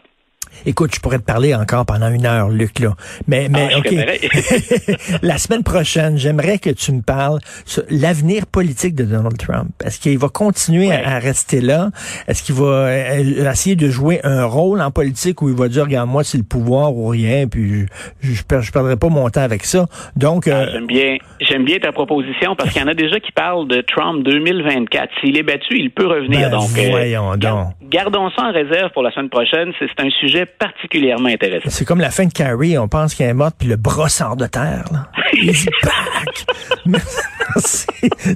Écoute, 0.66 0.96
je 0.96 1.00
pourrais 1.00 1.20
te 1.20 1.24
parler 1.24 1.54
encore 1.54 1.86
pendant 1.86 2.10
une 2.10 2.26
heure, 2.26 2.50
Luc, 2.50 2.80
là. 2.80 2.94
Mais, 3.28 3.48
mais, 3.50 3.70
ah, 3.74 3.80
OK. 3.80 3.94
la 5.22 5.38
semaine 5.38 5.64
prochaine, 5.64 6.18
j'aimerais 6.18 6.60
que 6.60 6.70
tu 6.70 6.92
me 6.92 7.02
parles 7.02 7.40
sur 7.66 7.84
l'avenir 7.90 8.48
politique 8.48 8.96
de 8.96 9.04
Donald 9.04 9.38
Trump. 9.38 9.70
Est-ce 9.84 10.00
qu'il 10.00 10.18
va 10.18 10.30
continuer 10.30 10.92
à, 10.92 11.20
rester 11.20 11.62
là? 11.62 11.90
Est-ce 12.28 12.44
qu'il 12.44 12.56
va 12.56 12.66
euh, 12.66 13.52
essayer 13.52 13.76
de 13.76 13.90
jouer 13.90 14.20
un 14.24 14.46
rôle 14.46 14.82
en 14.82 14.92
politique 14.92 15.42
où 15.42 15.50
il 15.50 15.56
va 15.56 15.68
dire, 15.68 15.84
regarde, 15.84 16.10
moi, 16.10 16.24
c'est 16.24 16.38
le 16.38 16.44
pouvoir 16.44 16.96
ou 16.96 17.08
rien, 17.08 17.48
puis 17.48 17.86
je, 18.22 18.32
je, 18.32 18.62
je 18.62 18.72
perdrai 18.72 18.96
pas 18.96 19.10
mon 19.10 19.30
temps 19.30 19.42
avec 19.42 19.66
ça? 19.66 19.86
Donc, 20.16 20.48
ah, 20.48 20.62
euh, 20.62 20.66
j'aime 20.72 20.88
bien, 20.88 21.18
j'aime 21.42 21.66
bien 21.66 21.78
ta 21.80 21.92
proposition 21.92 22.56
parce 22.56 22.72
qu'il 22.72 22.82
y 22.82 22.86
en 22.86 22.88
a 22.88 22.94
déjà 22.94 23.20
qui 23.20 23.32
parlent 23.32 23.68
de 23.68 23.82
Trump 23.82 24.24
2024. 24.24 25.10
S'il 25.22 25.38
est 25.38 25.44
battu, 25.44 25.78
il 25.78 25.92
peut 25.92 26.08
revenir. 26.08 26.50
Ben, 26.50 26.58
donc, 26.58 26.70
euh, 26.78 26.90
voyons 26.90 27.36
donc. 27.36 27.68
Gardons 27.84 28.30
ça 28.32 28.44
en 28.44 28.52
réserve 28.52 28.92
pour 28.92 29.04
la 29.04 29.12
semaine 29.12 29.30
prochaine. 29.30 29.72
C'est 29.80 30.00
un 30.00 30.10
sujet 30.10 30.45
particulièrement 30.46 31.30
intéressant. 31.30 31.70
C'est 31.70 31.86
comme 31.86 32.02
la 32.02 32.12
fin 32.12 32.26
de 32.26 32.34
Carrie, 32.34 32.78
on 32.78 32.88
pense 32.88 33.16
qu'elle 33.16 33.30
est 33.30 33.34
morte, 33.34 33.56
puis 33.58 33.68
le 33.68 33.76
bras 33.76 34.10
sort 34.10 34.36
de 34.36 34.48
terre. 34.48 34.86
Là. 34.92 35.10
Merci. 36.86 37.88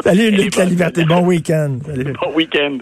Salut 0.04 0.32
Luc 0.32 0.56
La 0.56 0.66
Liberté, 0.66 1.06
bon 1.06 1.26
week-end. 1.26 1.80
Bon 2.22 2.34
week-end. 2.36 2.78